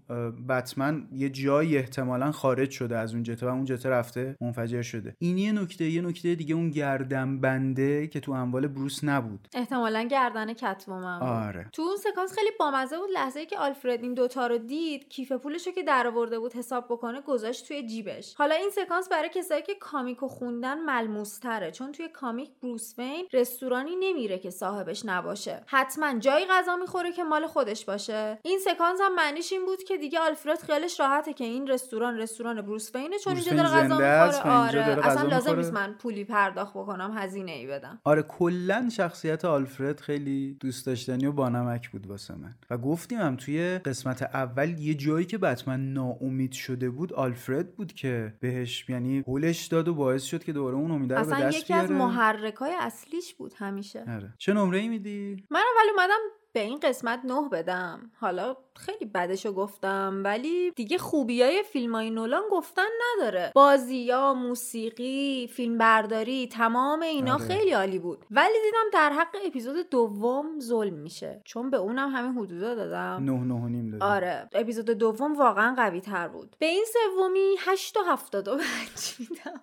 بتمن 0.50 1.08
یه 1.12 1.30
جایی 1.30 1.78
احتمالا 1.78 2.32
خارج 2.32 2.70
شده 2.72 2.98
از 2.98 3.14
اون 3.14 3.24
جت 3.24 3.44
و 3.44 3.48
اون 3.48 3.66
جت 3.76 3.86
رفته 3.86 4.38
منفجر 4.42 4.82
شده. 4.82 5.16
این 5.20 5.38
یه 5.38 5.52
نکته 5.52 5.86
یه 5.86 6.02
نکته 6.02 6.36
دیگه 6.36 6.56
اون 6.56 6.70
گردنبنده 6.70 8.08
که 8.08 8.20
تو 8.20 8.32
اموال 8.32 8.68
بروس 8.68 9.04
نبود. 9.04 9.48
احتمالا 9.54 10.02
گردن 10.04 10.54
کتومن 10.54 11.20
بود. 11.20 11.28
آره. 11.28 11.70
تو 11.74 11.82
اون 11.82 11.98
سکانس 11.98 12.34
خیلی 12.34 12.50
بامزه 12.60 12.98
بود. 12.98 13.10
لحظه 13.14 13.40
ای 13.40 13.46
که 13.46 13.58
آلفرد 13.58 14.04
این 14.04 14.14
دوتا 14.14 14.48
رو 14.48 14.58
دید 14.58 15.10
کیف 15.10 15.32
پولش 15.32 15.68
رو 15.68 15.74
که 15.74 15.84
در 15.84 16.08
آورده 16.08 16.40
بود 16.40 16.54
حساب 16.54 16.86
بکنه 16.90 17.22
گذاشت 17.22 17.68
توی 17.68 17.88
جیبش. 17.88 18.34
حالا 18.38 18.56
این 18.56 18.70
سکانس 18.70 19.10
برای 19.10 19.30
کسایی 19.30 19.62
که 19.62 19.76
comic 19.76 20.19
و 20.19 20.28
خوندن 20.28 20.80
ملموس 20.80 21.40
تره 21.40 21.72
چون 21.72 21.92
توی 21.92 22.08
comic 22.08 22.50
بروس 22.64 22.94
وین 22.98 23.28
رستورانی 23.34 23.96
نمیره 24.00 24.40
که 24.40 24.50
صاحبش 24.50 25.06
نباشه. 25.06 25.64
حتما 25.68 26.20
جایی 26.20 26.46
غذا 26.46 26.76
می‌خوره 26.76 27.12
که 27.12 27.24
مال 27.24 27.48
خودش 27.48 27.86
باشه. 27.86 28.40
این 28.44 28.60
سکانس 28.60 29.00
هم 29.02 29.16
معنیش 29.16 29.52
این 29.52 29.66
بود 29.66 29.84
که 29.84 29.98
دیگه 29.98 30.20
آلفرد 30.20 30.60
خیالش 30.60 31.00
راحته 31.00 31.34
که 31.34 31.44
این 31.44 31.68
رستوران 31.68 32.18
رستوران 32.18 32.62
بروس 32.62 32.96
وینه 32.96 33.20
چون 33.20 33.34
اینجا 33.34 33.52
داره 33.72 33.88
غذا 33.88 34.38
می‌خوره. 34.38 34.94
آره. 34.94 35.08
اصلا 35.08 35.30
لازم. 35.30 35.56
نیست 35.56 35.74
من 35.74 35.94
پولی 35.94 36.24
پرداخت 36.24 36.74
بکنم 36.74 37.14
هزینه 37.18 37.52
ای 37.52 37.68
بدم. 37.68 38.00
آره 38.04 38.22
کلا 38.22 38.90
شخصیت 38.92 39.46
آلفرد 39.46 40.00
خیلی 40.00 40.58
دوست 40.60 40.86
داشتنی 40.86 41.26
و 41.26 41.32
بانمک 41.32 41.90
بود 41.90 42.08
واسه 42.08 42.36
من. 42.36 42.56
و 42.70 42.78
گفتیم 42.78 43.20
هم 43.20 43.36
توی 43.36 43.78
قسمت 43.78 44.22
اول 44.22 44.80
یه 44.80 44.94
جایی 44.94 45.26
که 45.26 45.38
بتمن 45.38 45.94
ناامید 45.94 46.52
شده 46.52 46.90
بود 46.90 47.14
آلفرد 47.14 47.76
بود 47.76 47.94
که 47.94 48.34
بهش 48.40 48.90
یعنی 48.90 49.24
هولش 49.28 49.66
داد 49.66 49.88
و 49.88 49.94
باعث 49.94 50.24
شد 50.24 50.44
که 50.44 50.54
دوباره 50.54 50.76
اون 50.76 50.92
امیده 50.92 51.16
رو 51.16 51.26
به 51.26 51.36
اصلا 51.36 51.48
دست 51.48 51.58
یکی 51.58 51.74
از 51.74 51.92
محرکای 51.92 52.72
اصلیش 52.80 53.34
بود 53.34 53.54
همیشه. 53.58 54.04
آره. 54.08 54.34
چه 54.38 54.54
نمره 54.54 54.78
ای 54.78 54.88
میدی؟ 54.88 55.44
من 55.50 55.60
اول 55.60 55.90
اومدم 56.00 56.20
به 56.56 56.62
این 56.62 56.80
قسمت 56.80 57.20
نه 57.24 57.50
بدم. 57.50 58.12
حالا 58.20 58.56
خیلی 58.76 59.06
بدشو 59.06 59.54
گفتم 59.54 60.22
ولی 60.26 60.72
دیگه 60.72 60.98
خوبی 60.98 61.42
های 61.42 61.64
فیلم 61.64 61.96
های 61.96 62.10
نولان 62.10 62.44
گفتن 62.52 62.88
نداره. 63.02 63.52
بازی 63.56 63.98
یا 63.98 64.34
موسیقی 64.34 65.48
فیلم 65.54 65.78
برداری 65.78 66.48
تمام 66.48 67.02
اینا 67.02 67.34
آره. 67.34 67.44
خیلی 67.44 67.72
عالی 67.72 68.00
بود. 68.00 68.26
ولی 68.32 68.54
دیدم 68.66 68.90
در 68.94 69.10
حق 69.10 69.36
اپیزود 69.46 69.90
دوم 69.90 70.60
ظلم 70.60 70.94
میشه. 70.94 71.42
چون 71.46 71.70
به 71.70 71.78
اونم 71.78 72.10
همین 72.10 72.32
حدودا 72.32 72.76
دادم. 72.76 73.24
نه 73.24 73.44
نه 73.44 73.54
و 73.54 73.68
نیم 73.68 73.90
دادی 73.90 74.04
آره. 74.04 74.50
اپیزود 74.54 74.86
دوم 74.86 75.36
واقعا 75.36 75.76
قوی 75.76 76.02
تر 76.02 76.28
بود. 76.28 76.56
به 76.60 76.66
این 76.66 76.86
سومی 76.94 77.56
هشت 77.60 77.98
و 77.98 78.00
هفتاد 78.08 78.48
و 78.48 78.58
پنج 78.58 79.16
میدم. 79.20 79.62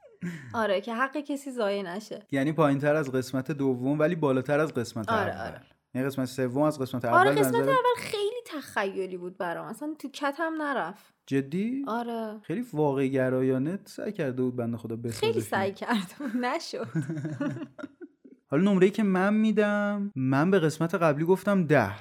آره 0.53 0.81
که 0.81 0.93
حق 0.93 1.17
کسی 1.17 1.51
ضایع 1.51 1.81
نشه. 1.81 2.25
یعنی 2.31 2.51
پایین 2.51 2.79
تر 2.79 2.95
از 2.95 3.11
قسمت 3.11 3.51
دوم 3.51 3.99
ولی 3.99 4.15
بالاتر 4.15 4.59
از 4.59 4.73
قسمت 4.73 5.09
آره، 5.09 5.31
اول. 5.31 5.47
آره. 5.47 5.61
یعنی 5.95 6.07
قسمت 6.07 6.25
سوم 6.25 6.61
از 6.61 6.79
قسمت 6.79 7.05
آره 7.05 7.15
اول 7.29 7.35
به 7.35 7.39
قسمت 7.41 7.55
نظر 7.55 7.69
اول 7.71 7.95
خیلی 7.97 8.41
تخیلی 8.45 9.17
بود 9.17 9.37
برام. 9.37 9.67
اصلا 9.67 9.95
تو 9.99 10.09
کتم 10.09 10.53
نرفت. 10.61 11.13
جدی؟ 11.27 11.85
آره. 11.87 12.39
خیلی 12.43 12.65
واقعی 12.73 13.09
گرایانه 13.11 13.79
سعی 13.85 14.11
کرده 14.11 14.41
بود 14.41 14.55
بنده 14.55 14.77
خدا 14.77 14.95
بسازه 14.95 15.19
خیلی. 15.19 15.41
سعی 15.41 15.71
کردم 15.73 16.45
نشد. 16.45 16.87
حالا 18.51 18.71
نمره 18.71 18.89
که 18.89 19.03
من 19.03 19.33
میدم 19.33 20.11
من 20.15 20.51
به 20.51 20.59
قسمت 20.59 20.95
قبلی 20.95 21.25
گفتم 21.25 21.63
ده. 21.67 21.91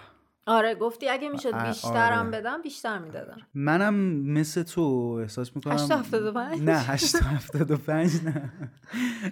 آره 0.47 0.75
گفتی 0.75 1.09
اگه 1.09 1.29
می‌شد 1.29 1.67
بیشترم 1.67 2.27
آره. 2.27 2.31
بدم 2.31 2.63
بیشتر 2.63 2.99
می‌دادم. 2.99 3.37
منم 3.55 3.95
مثل 4.33 4.63
تو 4.63 4.83
احساس 5.23 5.57
می‌کنم 5.57 5.73
875 5.73 6.63
نه 6.63 6.73
875 6.79 8.25
نه. 8.25 8.53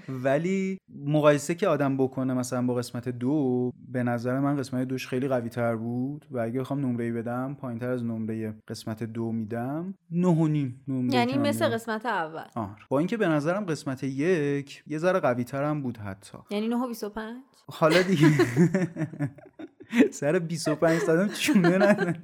ولی 0.09 0.79
مقایسه 1.07 1.55
که 1.55 1.69
آدم 1.69 1.97
بکنه 1.97 2.35
مثلا 2.35 2.67
با 2.67 2.75
قسمت 2.75 3.09
دو 3.09 3.73
به 3.89 4.03
نظر 4.03 4.41
من 4.41 4.57
قسمت 4.57 4.89
دوش 4.89 5.09
خیلی 5.09 5.29
قوی 5.29 5.49
تر 5.49 5.77
بود. 5.77 6.27
و 6.31 6.39
اگه 6.39 6.61
بخوام 6.61 6.81
نمره 6.81 7.13
بدم 7.13 7.57
پایین 7.61 7.79
تر 7.79 7.91
از 7.91 8.05
نمره 8.05 8.55
قسمت 8.69 9.03
دو 9.03 9.33
میدم. 9.33 9.95
نه 10.11 10.29
و 10.29 10.47
نیم 10.47 10.81
نمره‌ای 10.89 11.19
یعنی 11.19 11.39
مثل 11.39 11.65
میدم. 11.65 11.75
قسمت 11.75 12.07
اول. 12.07 12.45
آره. 12.55 12.77
با 12.89 12.99
اینکه 12.99 13.17
به 13.17 13.29
نظرم 13.29 13.65
قسمت 13.65 14.05
یک 14.05 14.83
یه 14.87 14.99
ذره 14.99 15.21
قوی 15.21 15.45
هم 15.53 15.83
بود 15.83 15.99
حتی. 15.99 16.39
یعنی 16.51 16.69
9 16.69 16.77
و 16.77 16.89
25 16.89 17.37
حالا 17.73 18.03
دیگه. 18.03 18.29
سر 20.13 20.39
25 20.39 20.99
صدم 20.99 21.29
چونه 21.29 21.79
نزن 21.79 22.15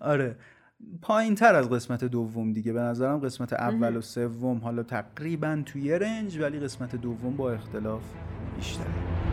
آره. 0.00 0.36
پایین 1.02 1.34
تر 1.34 1.54
از 1.54 1.70
قسمت 1.70 2.04
دوم 2.04 2.52
دیگه. 2.52 2.72
به 2.72 2.80
نظرم 2.80 3.18
قسمت 3.18 3.52
اول 3.52 3.96
و 3.96 4.00
سوم 4.00 4.58
حالا 4.58 4.82
تقریبا 4.82 5.62
توی 5.66 5.98
رنج 5.98 6.38
ولی 6.38 6.60
قسمت 6.60 6.96
دوم 6.96 7.36
با 7.36 7.52
اختلاف 7.52 8.02
بیشتر 8.56 9.31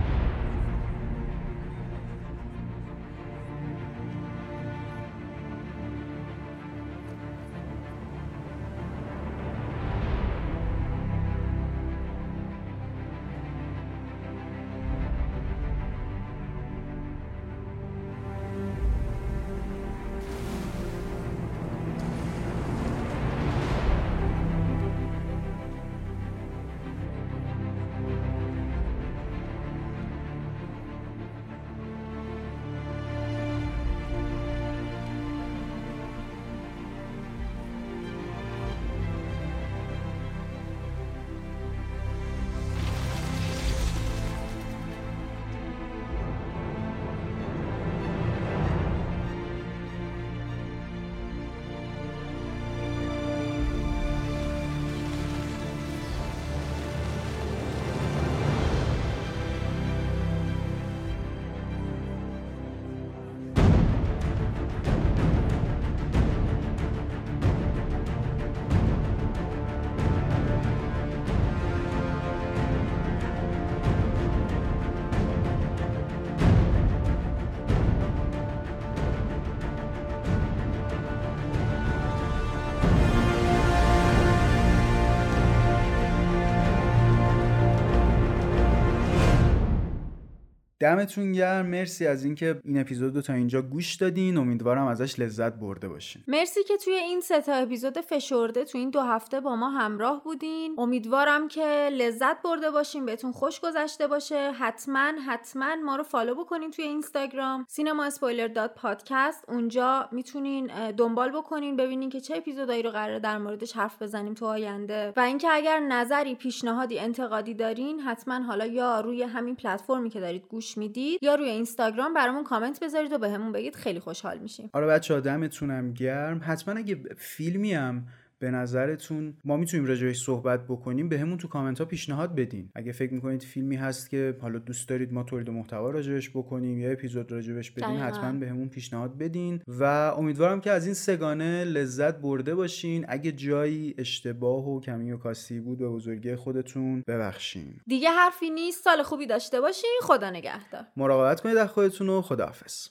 دمتون 90.90 91.32
گرم. 91.32 91.66
مرسی 91.66 92.08
از 92.08 92.24
اینکه 92.24 92.62
این 92.64 92.80
اپیزود 92.80 93.16
رو 93.16 93.22
تا 93.22 93.34
اینجا 93.34 93.62
گوش 93.62 93.96
دادین. 93.96 94.38
امیدوارم 94.38 94.88
ازش 94.88 95.20
لذت 95.20 95.54
برده 95.54 95.88
باشین. 95.88 96.24
مرسی 96.28 96.64
که 96.64 96.78
توی 96.78 96.94
این 96.94 97.22
سه 97.22 97.42
تا 97.42 97.54
اپیزود 97.54 98.02
فشرده 98.02 98.66
تو 98.66 98.78
این 98.78 98.90
دو 98.90 99.02
هفته 99.02 99.40
با 99.40 99.56
ما 99.56 99.70
همراه 99.70 100.24
بودین. 100.24 100.76
امیدوارم 100.78 101.48
که 101.48 101.90
لذت 101.92 102.42
برده 102.42 102.72
باشین 102.72 103.06
بهتون 103.06 103.32
خوش 103.32 103.60
گذشته 103.60 104.08
باشه. 104.08 104.52
حتما 104.52 105.12
حتما 105.28 105.76
ما 105.76 105.96
رو 105.96 106.04
follow 106.04 106.36
بکنین 106.36 106.72
توی 106.72 106.86
اینستاگرام. 106.86 107.66
سینما 107.68 108.04
اسپویلر 108.04 108.48
dot 108.48 108.76
پادکست. 108.76 109.46
اونجا 109.48 110.10
می‌تونین 110.12 110.92
دنبال 110.92 111.32
بکنین 111.32 111.76
ببینین 111.76 112.10
که 112.10 112.22
چه 112.22 112.38
اپیزودایی 112.38 112.84
رو 112.84 112.90
قراره 112.90 113.20
در 113.20 113.38
موردش 113.38 113.74
حرف 113.74 114.02
بزنیم 114.02 114.34
تو 114.34 114.46
آینده. 114.46 115.14
و 115.18 115.20
اینکه 115.20 115.48
اگر 115.52 115.80
نظری 115.80 116.36
پیشنهادی 116.36 117.00
انتقادی 117.00 117.54
دارین 117.54 118.00
حتما 118.00 118.40
حالا 118.40 118.66
یا 118.66 119.02
روی 119.02 119.24
همین 119.24 119.56
پلتفرمی 119.56 120.10
که 120.10 120.20
دارید 120.20 120.46
گوش 120.50 120.78
می‌دید 120.80 121.24
یا 121.24 121.36
روی 121.36 121.50
اینستاگرام 121.50 122.14
برامون 122.14 122.44
کامنت 122.44 122.84
بذارید 122.84 123.14
و 123.14 123.18
بهمون 123.18 123.52
بگید 123.52 123.76
خیلی 123.76 124.00
خوشحال 124.00 124.38
میشیم. 124.38 124.70
آره 124.74 124.88
بچه 124.88 125.22
دمتونم 125.22 125.94
گرم. 125.94 126.42
حتما 126.44 126.76
اگه 126.76 126.96
فیلمی 127.18 127.74
هم 127.74 128.08
به 128.40 128.52
نظرتون 128.52 129.34
ما 129.46 129.58
می‌تونیم 129.58 129.86
راجعش 129.86 130.22
صحبت 130.22 130.64
بکنیم 130.66 131.10
به 131.10 131.20
همون 131.20 131.38
تو 131.38 131.48
کامنت 131.48 131.80
ها 131.80 131.86
پیشنهاد 131.86 132.36
بدین. 132.36 132.70
اگه 132.76 132.92
فکر 132.92 133.14
می‌کنید 133.14 133.44
فیلمی 133.44 133.76
هست 133.76 134.10
که 134.10 134.38
حالا 134.42 134.60
دوست 134.60 134.90
دارید 134.90 135.14
ما 135.14 135.24
تولید 135.24 135.50
محتوا 135.50 135.90
راجعش 135.90 136.30
بکنیم 136.30 136.80
یا 136.80 136.92
اپیزود 136.92 137.32
راجعش 137.32 137.72
بدین 137.72 137.98
حتما 137.98 138.40
به 138.40 138.50
همون 138.50 138.70
پیشنهاد 138.70 139.18
بدین. 139.18 139.62
و 139.68 139.84
امیدوارم 140.18 140.62
که 140.62 140.72
از 140.72 140.86
این 140.86 140.94
سگانه 140.94 141.64
لذت 141.64 142.16
برده 142.16 142.56
باشین. 142.56 143.06
اگه 143.08 143.32
جایی 143.32 143.96
اشتباه 143.98 144.70
و 144.70 144.82
کمی 144.82 145.12
و 145.12 145.18
کاسی 145.18 145.60
بود 145.60 145.78
به 145.80 145.90
بزرگی 145.90 146.36
خودتون 146.36 147.04
ببخشین. 147.08 147.74
دیگه 147.88 148.10
حرفی 148.10 148.50
نیست. 148.50 148.84
سال 148.84 149.04
خوبی 149.04 149.28
داشته 149.28 149.62
باشین. 149.62 150.00
خدا 150.02 150.30
نگهدار. 150.30 150.86
مراقبت 150.98 151.42
کنید 151.42 151.58
از 151.58 151.70
خودتون 151.70 152.10
و 152.10 152.22
خداحافظ. 152.22 152.88